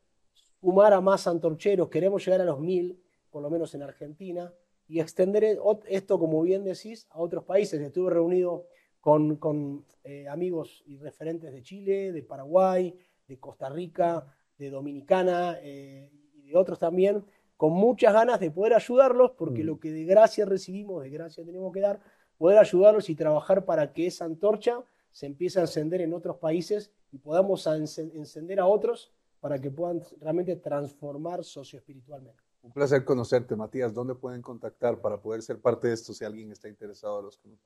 sumar 0.60 0.92
a 0.92 1.00
más 1.00 1.26
antorcheros, 1.26 1.88
queremos 1.88 2.24
llegar 2.24 2.42
a 2.42 2.44
los 2.44 2.60
mil, 2.60 3.02
por 3.30 3.42
lo 3.42 3.48
menos 3.48 3.74
en 3.74 3.82
Argentina, 3.82 4.52
y 4.88 5.00
extender 5.00 5.58
esto, 5.88 6.18
como 6.18 6.42
bien 6.42 6.64
decís, 6.64 7.06
a 7.10 7.18
otros 7.18 7.44
países. 7.44 7.80
Estuve 7.80 8.10
reunido 8.10 8.66
con, 9.00 9.84
eh, 10.04 10.28
amigos 10.28 10.82
y 10.86 10.98
referentes 10.98 11.50
de 11.50 11.62
Chile, 11.62 12.12
de 12.12 12.22
Paraguay, 12.22 12.94
de 13.26 13.38
Costa 13.38 13.70
Rica, 13.70 14.26
de 14.58 14.68
Dominicana 14.68 15.58
eh, 15.62 16.10
y 16.34 16.42
de 16.50 16.56
otros 16.56 16.78
también, 16.78 17.24
con 17.62 17.74
muchas 17.74 18.12
ganas 18.12 18.40
de 18.40 18.50
poder 18.50 18.74
ayudarlos, 18.74 19.30
porque 19.38 19.62
mm. 19.62 19.66
lo 19.66 19.78
que 19.78 19.92
de 19.92 20.02
gracia 20.02 20.44
recibimos, 20.44 21.04
de 21.04 21.10
gracia 21.10 21.44
tenemos 21.44 21.72
que 21.72 21.78
dar, 21.78 22.00
poder 22.36 22.58
ayudarlos 22.58 23.08
y 23.08 23.14
trabajar 23.14 23.64
para 23.64 23.92
que 23.92 24.08
esa 24.08 24.24
antorcha 24.24 24.82
se 25.12 25.26
empiece 25.26 25.60
a 25.60 25.62
encender 25.62 26.00
en 26.00 26.12
otros 26.12 26.38
países 26.38 26.90
y 27.12 27.18
podamos 27.18 27.64
encender 27.68 28.58
a 28.58 28.66
otros 28.66 29.12
para 29.38 29.60
que 29.60 29.70
puedan 29.70 30.02
realmente 30.18 30.56
transformar 30.56 31.44
socioespiritualmente. 31.44 32.42
Un 32.62 32.72
placer 32.72 33.04
conocerte, 33.04 33.54
Matías. 33.54 33.94
¿Dónde 33.94 34.16
pueden 34.16 34.42
contactar 34.42 35.00
para 35.00 35.18
poder 35.22 35.40
ser 35.40 35.60
parte 35.60 35.86
de 35.86 35.94
esto 35.94 36.12
si 36.12 36.24
alguien 36.24 36.50
está 36.50 36.68
interesado 36.68 37.20
a 37.20 37.22
los 37.22 37.38
que 37.38 37.46
viendo? 37.46 37.62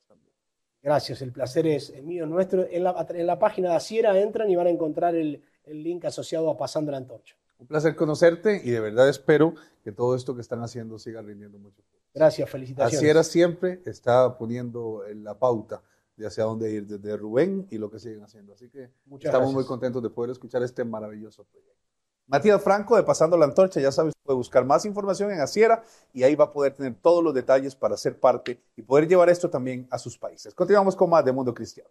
Gracias, 0.82 1.22
el 1.22 1.32
placer 1.32 1.66
es 1.68 2.02
mío, 2.02 2.26
nuestro. 2.26 2.66
En 2.70 2.84
la, 2.84 3.06
en 3.08 3.26
la 3.26 3.38
página 3.38 3.70
de 3.70 3.76
Asiera 3.76 4.20
entran 4.20 4.50
y 4.50 4.56
van 4.56 4.66
a 4.66 4.70
encontrar 4.70 5.14
el, 5.14 5.42
el 5.64 5.82
link 5.82 6.04
asociado 6.04 6.50
a 6.50 6.56
Pasando 6.58 6.92
la 6.92 6.98
Antorcha. 6.98 7.34
Un 7.58 7.66
placer 7.66 7.96
conocerte 7.96 8.60
y 8.64 8.70
de 8.70 8.80
verdad 8.80 9.08
espero 9.08 9.54
que 9.82 9.92
todo 9.92 10.14
esto 10.14 10.34
que 10.34 10.40
están 10.40 10.62
haciendo 10.62 10.98
siga 10.98 11.22
rindiendo 11.22 11.58
mucho. 11.58 11.82
Gracias, 12.14 12.48
felicitaciones. 12.50 12.98
Asiera 12.98 13.22
siempre 13.22 13.80
está 13.84 14.36
poniendo 14.38 15.02
la 15.14 15.38
pauta 15.38 15.82
de 16.16 16.26
hacia 16.26 16.44
dónde 16.44 16.70
ir 16.70 16.86
desde 16.86 17.16
Rubén 17.16 17.66
y 17.70 17.78
lo 17.78 17.90
que 17.90 17.98
siguen 17.98 18.22
haciendo. 18.22 18.54
Así 18.54 18.68
que 18.68 18.90
Muchas 19.04 19.26
estamos 19.26 19.48
gracias. 19.48 19.54
muy 19.54 19.64
contentos 19.64 20.02
de 20.02 20.10
poder 20.10 20.30
escuchar 20.30 20.62
este 20.62 20.84
maravilloso 20.84 21.44
proyecto. 21.44 21.74
Matías 22.26 22.60
Franco 22.60 22.96
de 22.96 23.04
Pasando 23.04 23.36
la 23.36 23.44
Antorcha, 23.44 23.80
ya 23.80 23.92
sabes, 23.92 24.12
puede 24.24 24.36
buscar 24.36 24.64
más 24.64 24.84
información 24.84 25.30
en 25.30 25.40
Asiera 25.40 25.84
y 26.12 26.24
ahí 26.24 26.34
va 26.34 26.46
a 26.46 26.52
poder 26.52 26.74
tener 26.74 26.94
todos 27.00 27.22
los 27.22 27.32
detalles 27.32 27.76
para 27.76 27.96
ser 27.96 28.18
parte 28.18 28.60
y 28.74 28.82
poder 28.82 29.06
llevar 29.06 29.28
esto 29.28 29.48
también 29.48 29.86
a 29.90 29.98
sus 29.98 30.18
países. 30.18 30.52
Continuamos 30.54 30.96
con 30.96 31.08
más 31.08 31.24
de 31.24 31.32
Mundo 31.32 31.54
Cristiano. 31.54 31.90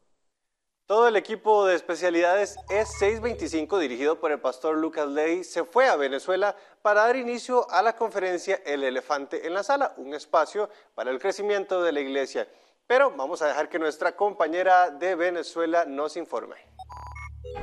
Todo 0.88 1.08
el 1.08 1.15
equipo 1.15 1.65
de 1.65 1.74
especialidades 1.74 2.60
E625, 2.69 3.80
dirigido 3.80 4.19
por 4.19 4.32
el 4.32 4.39
pastor 4.39 4.78
Lucas 4.78 5.08
Ley, 5.08 5.43
se 5.43 5.63
fue 5.63 5.89
a 5.89 5.95
Venezuela 5.95 6.56
para 6.84 7.08
dar 7.08 7.15
inicio 7.15 7.67
a 7.71 7.82
la 7.82 7.95
conferencia 7.95 8.62
El 8.63 8.84
Elefante 8.84 9.48
en 9.48 9.56
la 9.56 9.63
Sala, 9.63 9.95
un 9.98 10.13
espacio 10.13 10.69
para 10.93 11.10
el 11.10 11.17
crecimiento 11.17 11.82
de 11.82 11.91
la 11.91 12.02
iglesia. 12.02 12.48
Pero 12.86 13.10
vamos 13.10 13.41
a 13.41 13.48
dejar 13.48 13.67
que 13.67 13.80
nuestra 13.80 14.15
compañera 14.15 14.91
de 14.91 15.15
Venezuela 15.15 15.86
nos 15.86 16.17
informe. 16.17 16.58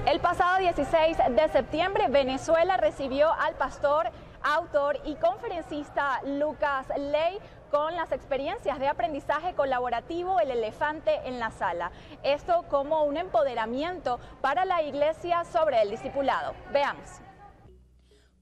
El 0.04 0.18
pasado 0.18 0.58
16 0.58 1.16
de 1.30 1.48
septiembre, 1.52 2.08
Venezuela 2.08 2.76
recibió 2.76 3.32
al 3.32 3.54
pastor, 3.54 4.10
autor 4.42 4.98
y 5.04 5.14
conferencista 5.14 6.20
Lucas 6.24 6.88
Ley 6.98 7.38
con 7.72 7.96
las 7.96 8.12
experiencias 8.12 8.78
de 8.78 8.86
aprendizaje 8.86 9.54
colaborativo 9.54 10.38
El 10.40 10.50
Elefante 10.50 11.20
en 11.24 11.38
la 11.38 11.50
Sala. 11.50 11.90
Esto 12.22 12.66
como 12.68 13.04
un 13.04 13.16
empoderamiento 13.16 14.20
para 14.42 14.66
la 14.66 14.82
iglesia 14.82 15.42
sobre 15.44 15.80
el 15.80 15.90
discipulado. 15.90 16.54
Veamos. 16.70 17.08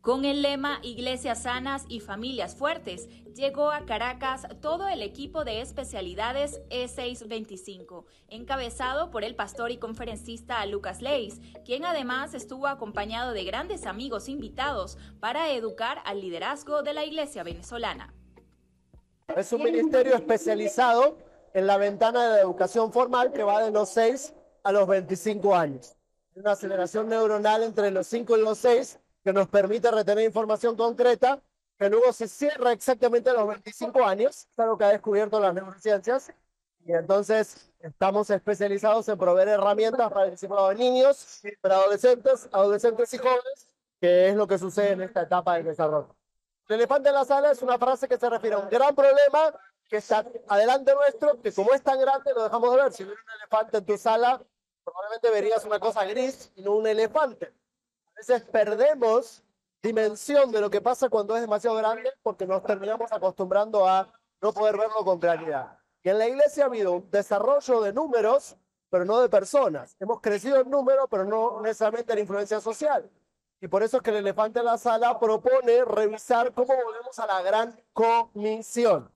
Con 0.00 0.24
el 0.24 0.42
lema 0.42 0.80
Iglesias 0.82 1.44
sanas 1.44 1.84
y 1.88 2.00
familias 2.00 2.56
fuertes, 2.56 3.06
llegó 3.36 3.70
a 3.70 3.84
Caracas 3.84 4.48
todo 4.60 4.88
el 4.88 5.00
equipo 5.00 5.44
de 5.44 5.60
especialidades 5.60 6.60
E625, 6.70 8.06
encabezado 8.30 9.12
por 9.12 9.22
el 9.22 9.36
pastor 9.36 9.70
y 9.70 9.76
conferencista 9.76 10.66
Lucas 10.66 11.02
Leis, 11.02 11.40
quien 11.64 11.84
además 11.84 12.34
estuvo 12.34 12.66
acompañado 12.66 13.32
de 13.32 13.44
grandes 13.44 13.86
amigos 13.86 14.28
invitados 14.28 14.98
para 15.20 15.52
educar 15.52 16.02
al 16.04 16.20
liderazgo 16.20 16.82
de 16.82 16.94
la 16.94 17.04
iglesia 17.04 17.44
venezolana. 17.44 18.12
Es 19.36 19.52
un 19.52 19.62
ministerio 19.62 20.14
especializado 20.14 21.16
en 21.54 21.66
la 21.66 21.76
ventana 21.76 22.24
de 22.24 22.30
la 22.36 22.40
educación 22.40 22.92
formal 22.92 23.32
que 23.32 23.42
va 23.42 23.62
de 23.62 23.70
los 23.70 23.88
6 23.90 24.34
a 24.64 24.72
los 24.72 24.86
25 24.88 25.54
años. 25.54 25.96
Una 26.34 26.52
aceleración 26.52 27.08
neuronal 27.08 27.62
entre 27.62 27.90
los 27.90 28.06
5 28.06 28.36
y 28.36 28.42
los 28.42 28.58
6 28.58 28.98
que 29.24 29.32
nos 29.32 29.48
permite 29.48 29.90
retener 29.90 30.24
información 30.24 30.76
concreta 30.76 31.40
que 31.78 31.88
luego 31.88 32.12
se 32.12 32.28
cierra 32.28 32.72
exactamente 32.72 33.30
a 33.30 33.34
los 33.34 33.48
25 33.48 34.04
años, 34.04 34.46
es 34.50 34.58
algo 34.58 34.76
que 34.76 34.84
ha 34.84 34.90
descubierto 34.90 35.40
las 35.40 35.54
neurociencias, 35.54 36.30
y 36.84 36.92
entonces 36.92 37.70
estamos 37.78 38.28
especializados 38.28 39.08
en 39.08 39.16
proveer 39.16 39.48
herramientas 39.48 40.12
para 40.12 40.26
el 40.26 40.32
discipulado 40.32 40.68
de 40.68 40.74
niños, 40.74 41.40
para 41.62 41.76
adolescentes, 41.76 42.48
adolescentes 42.52 43.14
y 43.14 43.18
jóvenes, 43.18 43.68
que 43.98 44.28
es 44.28 44.36
lo 44.36 44.46
que 44.46 44.58
sucede 44.58 44.90
en 44.90 45.02
esta 45.02 45.22
etapa 45.22 45.54
del 45.54 45.64
desarrollo. 45.64 46.14
El 46.70 46.76
elefante 46.76 47.08
en 47.08 47.16
la 47.16 47.24
sala 47.24 47.50
es 47.50 47.62
una 47.62 47.76
frase 47.78 48.06
que 48.06 48.16
se 48.16 48.30
refiere 48.30 48.54
a 48.54 48.60
un 48.60 48.68
gran 48.68 48.94
problema 48.94 49.52
que 49.88 49.96
está 49.96 50.24
adelante 50.46 50.94
nuestro, 50.94 51.42
que 51.42 51.52
como 51.52 51.72
es 51.72 51.82
tan 51.82 51.98
grande 51.98 52.32
lo 52.32 52.44
dejamos 52.44 52.70
de 52.70 52.76
ver. 52.80 52.92
Si 52.92 53.02
hubiera 53.02 53.20
un 53.20 53.40
elefante 53.40 53.78
en 53.78 53.84
tu 53.84 53.98
sala, 53.98 54.40
probablemente 54.84 55.30
verías 55.30 55.64
una 55.64 55.80
cosa 55.80 56.04
gris 56.04 56.52
y 56.54 56.62
no 56.62 56.76
un 56.76 56.86
elefante. 56.86 57.52
A 58.06 58.12
veces 58.14 58.42
perdemos 58.42 59.42
dimensión 59.82 60.52
de 60.52 60.60
lo 60.60 60.70
que 60.70 60.80
pasa 60.80 61.08
cuando 61.08 61.34
es 61.34 61.40
demasiado 61.40 61.74
grande 61.74 62.12
porque 62.22 62.46
nos 62.46 62.62
terminamos 62.62 63.10
acostumbrando 63.10 63.88
a 63.88 64.08
no 64.40 64.52
poder 64.52 64.76
verlo 64.76 65.04
con 65.04 65.18
claridad. 65.18 65.76
Y 66.04 66.10
en 66.10 66.18
la 66.18 66.28
iglesia 66.28 66.62
ha 66.62 66.66
habido 66.68 66.92
un 66.92 67.10
desarrollo 67.10 67.80
de 67.80 67.92
números, 67.92 68.56
pero 68.90 69.04
no 69.04 69.20
de 69.20 69.28
personas. 69.28 69.96
Hemos 69.98 70.20
crecido 70.20 70.60
en 70.60 70.70
número, 70.70 71.08
pero 71.08 71.24
no 71.24 71.60
necesariamente 71.62 72.12
en 72.12 72.20
influencia 72.20 72.60
social. 72.60 73.10
Y 73.60 73.68
por 73.68 73.82
eso 73.82 73.98
es 73.98 74.02
que 74.02 74.10
el 74.10 74.16
elefante 74.16 74.60
en 74.60 74.64
la 74.64 74.78
sala 74.78 75.18
propone 75.18 75.84
revisar 75.84 76.52
cómo 76.54 76.74
volvemos 76.74 77.18
a 77.18 77.26
la 77.26 77.42
gran 77.42 77.78
comisión. 77.92 79.10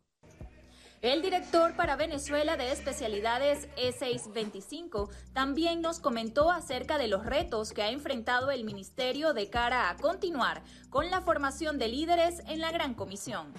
El 1.00 1.20
director 1.20 1.76
para 1.76 1.96
Venezuela 1.96 2.56
de 2.56 2.72
especialidades 2.72 3.68
E625 3.76 5.10
también 5.34 5.82
nos 5.82 6.00
comentó 6.00 6.50
acerca 6.50 6.96
de 6.96 7.08
los 7.08 7.26
retos 7.26 7.72
que 7.72 7.82
ha 7.82 7.90
enfrentado 7.90 8.50
el 8.50 8.64
ministerio 8.64 9.34
de 9.34 9.50
cara 9.50 9.90
a 9.90 9.96
continuar 9.96 10.62
con 10.88 11.10
la 11.10 11.20
formación 11.20 11.78
de 11.78 11.88
líderes 11.88 12.40
en 12.46 12.60
la 12.60 12.70
Gran 12.70 12.94
Comisión. 12.94 13.52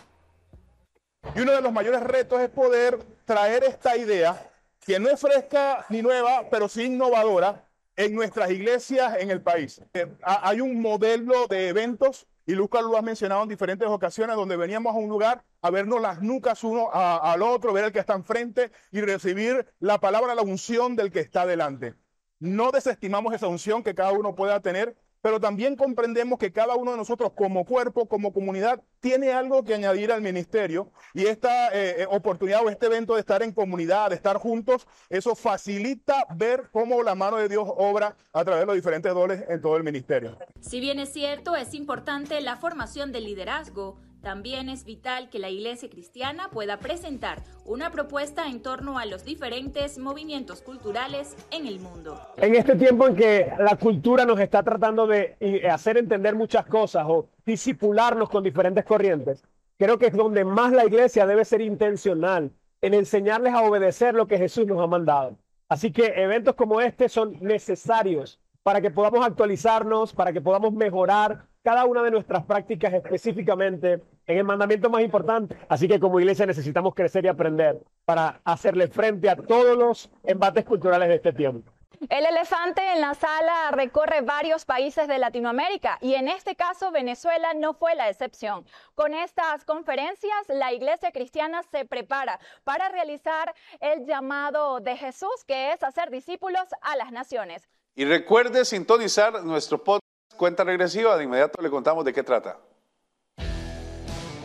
Y 1.36 1.42
uno 1.42 1.52
de 1.52 1.62
los 1.62 1.72
mayores 1.72 2.02
retos 2.02 2.42
es 2.42 2.50
poder 2.50 3.04
traer 3.26 3.64
esta 3.64 3.96
idea, 3.98 4.52
que 4.80 5.00
no 5.00 5.10
es 5.10 5.20
fresca 5.20 5.86
ni 5.90 6.02
nueva, 6.02 6.50
pero 6.50 6.68
sí 6.68 6.84
innovadora, 6.86 7.65
en 7.96 8.14
nuestras 8.14 8.52
iglesias 8.52 9.18
en 9.20 9.32
el 9.32 9.42
país. 9.42 9.82
Eh, 9.94 10.08
hay 10.22 10.62
un 10.62 10.82
modelo 10.82 11.48
de 11.48 11.70
eventos 11.70 12.28
y 12.46 12.54
Lucas 12.54 12.84
lo 12.84 12.98
ha 12.98 13.02
mencionado 13.02 13.44
en 13.44 13.50
diferentes 13.50 13.88
ocasiones, 13.88 14.36
donde 14.36 14.56
veníamos 14.56 14.94
a 14.94 14.98
un 14.98 15.10
lugar 15.10 15.44
a 15.62 15.70
vernos 15.72 16.00
las 16.00 16.22
nucas 16.22 16.64
uno 16.64 16.90
al 16.94 17.42
otro, 17.42 17.74
ver 17.74 17.86
al 17.86 17.92
que 17.92 18.00
está 18.00 18.14
enfrente 18.14 18.72
y 18.92 19.02
recibir 19.02 19.66
la 19.80 20.00
palabra, 20.00 20.36
la 20.36 20.44
unción 20.44 20.96
del 20.96 21.12
que 21.12 21.22
está 21.22 21.46
delante. 21.46 21.96
No 22.40 22.72
desestimamos 22.72 23.34
esa 23.34 23.48
unción 23.48 23.82
que 23.82 23.96
cada 23.96 24.12
uno 24.12 24.36
pueda 24.36 24.60
tener, 24.60 24.96
pero 25.26 25.40
también 25.40 25.76
comprendemos 25.76 26.38
que 26.38 26.52
cada 26.52 26.76
uno 26.76 26.92
de 26.92 26.98
nosotros 26.98 27.32
como 27.34 27.66
cuerpo, 27.66 28.08
como 28.08 28.32
comunidad, 28.32 28.84
tiene 29.00 29.32
algo 29.32 29.64
que 29.64 29.74
añadir 29.74 30.12
al 30.12 30.22
ministerio 30.22 30.92
y 31.16 31.26
esta 31.26 31.70
eh, 31.70 32.04
eh, 32.04 32.08
oportunidad 32.12 32.64
o 32.64 32.70
este 32.70 32.86
evento 32.86 33.16
de 33.16 33.22
estar 33.22 33.42
en 33.42 33.52
comunidad, 33.52 34.10
de 34.10 34.18
estar 34.18 34.38
juntos, 34.38 34.86
eso 35.10 35.34
facilita 35.34 36.28
ver 36.36 36.70
cómo 36.72 37.02
la 37.02 37.16
mano 37.16 37.38
de 37.38 37.50
Dios 37.50 37.68
obra 37.68 38.16
a 38.34 38.44
través 38.44 38.62
de 38.62 38.66
los 38.68 38.76
diferentes 38.76 39.12
dones 39.16 39.44
en 39.50 39.60
todo 39.64 39.78
el 39.78 39.84
ministerio. 39.84 40.38
Si 40.60 40.80
bien 40.80 41.00
es 41.00 41.12
cierto, 41.12 41.56
es 41.56 41.74
importante 41.74 42.40
la 42.42 42.58
formación 42.58 43.12
del 43.12 43.24
liderazgo, 43.24 43.98
también 44.26 44.70
es 44.70 44.86
vital 44.86 45.30
que 45.30 45.38
la 45.38 45.52
Iglesia 45.52 45.88
Cristiana 45.88 46.50
pueda 46.52 46.80
presentar 46.80 47.44
una 47.64 47.92
propuesta 47.92 48.48
en 48.48 48.60
torno 48.60 48.98
a 48.98 49.06
los 49.06 49.24
diferentes 49.24 50.00
movimientos 50.00 50.64
culturales 50.64 51.38
en 51.52 51.68
el 51.68 51.80
mundo. 51.80 52.20
En 52.38 52.56
este 52.56 52.76
tiempo 52.76 53.08
en 53.08 53.16
que 53.16 53.54
la 53.60 53.76
cultura 53.76 54.26
nos 54.26 54.40
está 54.40 54.64
tratando 54.64 55.06
de 55.06 55.38
eh, 55.40 55.70
hacer 55.70 55.98
entender 55.98 56.34
muchas 56.34 56.66
cosas 56.66 57.06
o 57.08 57.30
disipularnos 57.46 58.28
con 58.28 58.44
diferentes 58.44 58.84
corrientes, 58.84 59.44
creo 59.78 60.00
que 60.00 60.08
es 60.08 60.14
donde 60.14 60.44
más 60.44 60.72
la 60.72 60.86
Iglesia 60.86 61.28
debe 61.28 61.46
ser 61.46 61.62
intencional 61.62 62.52
en 62.82 62.96
enseñarles 62.96 63.54
a 63.54 63.62
obedecer 63.62 64.16
lo 64.16 64.26
que 64.26 64.40
Jesús 64.40 64.66
nos 64.66 64.82
ha 64.82 64.88
mandado. 64.88 65.38
Así 65.70 65.92
que 65.92 66.08
eventos 66.16 66.56
como 66.56 66.82
este 66.82 67.10
son 67.10 67.38
necesarios 67.42 68.40
para 68.64 68.82
que 68.82 68.90
podamos 68.90 69.24
actualizarnos, 69.24 70.14
para 70.14 70.34
que 70.34 70.42
podamos 70.42 70.74
mejorar 70.74 71.46
cada 71.66 71.84
una 71.86 72.04
de 72.04 72.12
nuestras 72.12 72.46
prácticas 72.46 72.94
específicamente 72.94 74.00
en 74.28 74.38
el 74.38 74.44
mandamiento 74.44 74.88
más 74.88 75.02
importante. 75.02 75.58
Así 75.68 75.88
que 75.88 76.00
como 76.00 76.20
iglesia 76.20 76.46
necesitamos 76.46 76.94
crecer 76.94 77.26
y 77.26 77.28
aprender 77.28 77.82
para 78.06 78.40
hacerle 78.46 78.88
frente 78.88 79.28
a 79.32 79.36
todos 79.36 79.76
los 79.76 80.12
embates 80.24 80.64
culturales 80.64 81.10
de 81.10 81.16
este 81.16 81.34
tiempo. 81.34 81.72
El 82.08 82.24
elefante 82.24 82.84
en 82.94 83.02
la 83.02 83.16
sala 83.16 83.72
recorre 83.72 84.22
varios 84.22 84.64
países 84.64 85.08
de 85.08 85.18
Latinoamérica 85.18 85.98
y 86.02 86.14
en 86.14 86.28
este 86.28 86.56
caso 86.56 86.92
Venezuela 86.92 87.56
no 87.56 87.74
fue 87.74 87.96
la 87.96 88.10
excepción. 88.10 88.64
Con 88.94 89.16
estas 89.16 89.66
conferencias 89.66 90.48
la 90.50 90.72
iglesia 90.72 91.12
cristiana 91.12 91.64
se 91.72 91.86
prepara 91.86 92.40
para 92.64 92.90
realizar 92.90 93.56
el 93.80 94.06
llamado 94.06 94.82
de 94.82 94.98
Jesús 94.98 95.44
que 95.48 95.72
es 95.72 95.82
hacer 95.82 96.12
discípulos 96.12 96.68
a 96.82 96.96
las 96.96 97.12
naciones. 97.12 97.68
Y 97.96 98.06
recuerde 98.06 98.66
sintonizar 98.66 99.44
nuestro 99.44 99.84
podcast 99.84 100.05
Cuenta 100.38 100.66
Regresiva, 100.66 101.18
de 101.18 101.24
inmediato 101.24 101.62
le 101.62 101.70
contamos 101.70 102.04
de 102.04 102.12
qué 102.12 102.22
trata. 102.22 102.58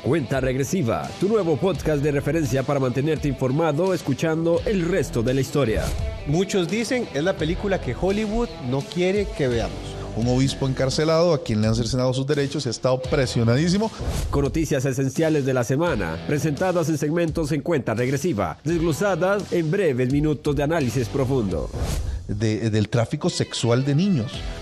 Cuenta 0.04 0.40
Regresiva, 0.40 1.08
tu 1.18 1.28
nuevo 1.28 1.56
podcast 1.56 2.02
de 2.02 2.12
referencia 2.12 2.62
para 2.62 2.80
mantenerte 2.80 3.28
informado 3.28 3.92
escuchando 3.92 4.60
el 4.64 4.88
resto 4.88 5.22
de 5.22 5.34
la 5.34 5.40
historia. 5.40 5.84
Muchos 6.26 6.68
dicen 6.68 7.08
es 7.12 7.22
la 7.22 7.36
película 7.36 7.80
que 7.80 7.94
Hollywood 8.00 8.48
no 8.70 8.80
quiere 8.80 9.26
que 9.36 9.48
veamos. 9.48 9.76
Un 10.16 10.28
obispo 10.28 10.66
encarcelado 10.66 11.34
a 11.34 11.42
quien 11.42 11.60
le 11.60 11.68
han 11.68 11.74
cercenado 11.74 12.14
sus 12.14 12.26
derechos 12.26 12.64
y 12.64 12.68
ha 12.68 12.70
estado 12.70 13.00
presionadísimo. 13.02 13.90
Con 14.30 14.44
noticias 14.44 14.84
esenciales 14.84 15.44
de 15.44 15.54
la 15.54 15.64
semana, 15.64 16.18
presentadas 16.26 16.88
en 16.88 16.98
segmentos 16.98 17.52
en 17.52 17.62
cuenta 17.62 17.94
regresiva, 17.94 18.58
desglosadas 18.64 19.52
en 19.52 19.70
breves 19.70 20.12
minutos 20.12 20.54
de 20.56 20.62
análisis 20.62 21.08
profundo. 21.08 21.68
del 22.28 22.88
tráfico 22.88 23.28
sexual 23.28 23.84
de 23.84 23.94
niños 23.94 24.32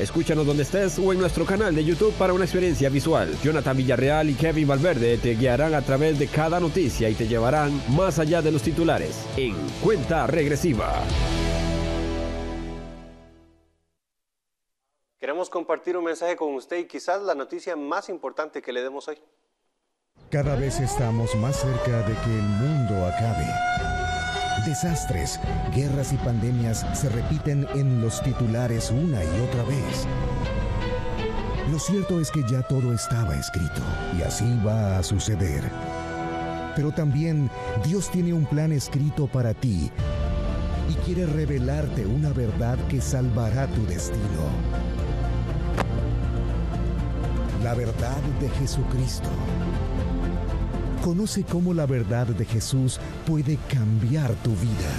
Escúchanos 0.00 0.46
donde 0.46 0.62
estés 0.62 0.98
o 0.98 1.12
en 1.12 1.18
nuestro 1.18 1.44
canal 1.44 1.74
de 1.74 1.84
YouTube 1.84 2.14
para 2.14 2.32
una 2.32 2.44
experiencia 2.44 2.88
visual. 2.88 3.36
Jonathan 3.42 3.76
Villarreal 3.76 4.30
y 4.30 4.34
Kevin 4.34 4.66
Valverde 4.66 5.18
te 5.18 5.34
guiarán 5.34 5.74
a 5.74 5.82
través 5.82 6.18
de 6.18 6.26
cada 6.26 6.58
noticia 6.58 7.10
y 7.10 7.14
te 7.14 7.28
llevarán 7.28 7.82
más 7.94 8.18
allá 8.18 8.40
de 8.40 8.50
los 8.50 8.62
titulares 8.62 9.26
en 9.36 9.54
cuenta 9.82 10.26
regresiva. 10.26 11.02
Queremos 15.18 15.50
compartir 15.50 15.98
un 15.98 16.04
mensaje 16.04 16.34
con 16.34 16.54
usted 16.54 16.78
y 16.78 16.86
quizás 16.86 17.20
la 17.20 17.34
noticia 17.34 17.76
más 17.76 18.08
importante 18.08 18.62
que 18.62 18.72
le 18.72 18.82
demos 18.82 19.06
hoy. 19.06 19.18
Cada 20.30 20.56
vez 20.56 20.80
estamos 20.80 21.34
más 21.34 21.60
cerca 21.60 21.98
de 22.08 22.14
que 22.14 22.30
el 22.30 22.42
mundo 22.42 23.04
acabe. 23.04 23.79
Desastres, 24.66 25.40
guerras 25.74 26.12
y 26.12 26.16
pandemias 26.16 26.86
se 26.92 27.08
repiten 27.08 27.66
en 27.74 28.00
los 28.00 28.22
titulares 28.22 28.90
una 28.90 29.22
y 29.24 29.40
otra 29.40 29.62
vez. 29.64 30.06
Lo 31.70 31.78
cierto 31.78 32.20
es 32.20 32.30
que 32.30 32.42
ya 32.50 32.62
todo 32.62 32.92
estaba 32.92 33.36
escrito 33.36 33.80
y 34.18 34.22
así 34.22 34.44
va 34.66 34.98
a 34.98 35.02
suceder. 35.02 35.62
Pero 36.76 36.92
también 36.92 37.50
Dios 37.84 38.10
tiene 38.10 38.32
un 38.32 38.44
plan 38.44 38.72
escrito 38.72 39.26
para 39.26 39.54
ti 39.54 39.90
y 40.88 40.94
quiere 41.04 41.26
revelarte 41.26 42.06
una 42.06 42.30
verdad 42.30 42.76
que 42.88 43.00
salvará 43.00 43.66
tu 43.68 43.86
destino. 43.86 44.20
La 47.62 47.74
verdad 47.74 48.20
de 48.40 48.48
Jesucristo. 48.50 49.28
Conoce 51.02 51.44
cómo 51.50 51.72
la 51.72 51.86
verdad 51.86 52.26
de 52.26 52.44
Jesús 52.44 53.00
puede 53.26 53.58
cambiar 53.72 54.34
tu 54.42 54.50
vida. 54.50 54.90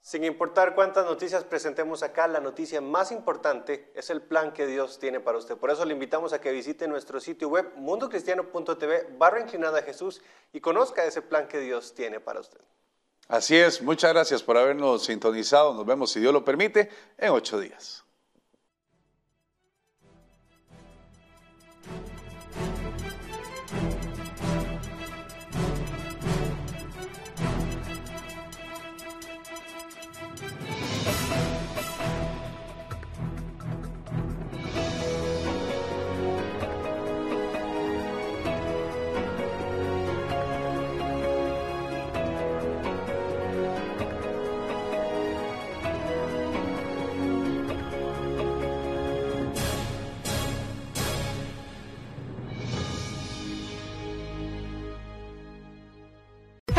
Sin 0.00 0.24
importar 0.24 0.74
cuántas 0.74 1.06
noticias 1.06 1.44
presentemos 1.44 2.02
acá, 2.02 2.26
la 2.26 2.40
noticia 2.40 2.80
más 2.80 3.12
importante 3.12 3.92
es 3.94 4.10
el 4.10 4.20
plan 4.20 4.52
que 4.52 4.66
Dios 4.66 4.98
tiene 4.98 5.20
para 5.20 5.38
usted. 5.38 5.56
Por 5.56 5.70
eso 5.70 5.84
le 5.84 5.94
invitamos 5.94 6.32
a 6.32 6.40
que 6.40 6.50
visite 6.50 6.88
nuestro 6.88 7.20
sitio 7.20 7.48
web 7.48 7.72
mundocristiano.tv 7.76 9.14
barra 9.16 9.40
inclinada 9.40 9.78
a 9.78 9.82
Jesús 9.82 10.20
y 10.52 10.60
conozca 10.60 11.04
ese 11.04 11.22
plan 11.22 11.46
que 11.46 11.60
Dios 11.60 11.94
tiene 11.94 12.18
para 12.18 12.40
usted. 12.40 12.60
Así 13.28 13.56
es, 13.56 13.80
muchas 13.80 14.12
gracias 14.12 14.42
por 14.42 14.58
habernos 14.58 15.04
sintonizado. 15.04 15.72
Nos 15.72 15.86
vemos, 15.86 16.10
si 16.10 16.18
Dios 16.18 16.32
lo 16.34 16.44
permite, 16.44 16.90
en 17.16 17.30
ocho 17.30 17.58
días. 17.58 18.01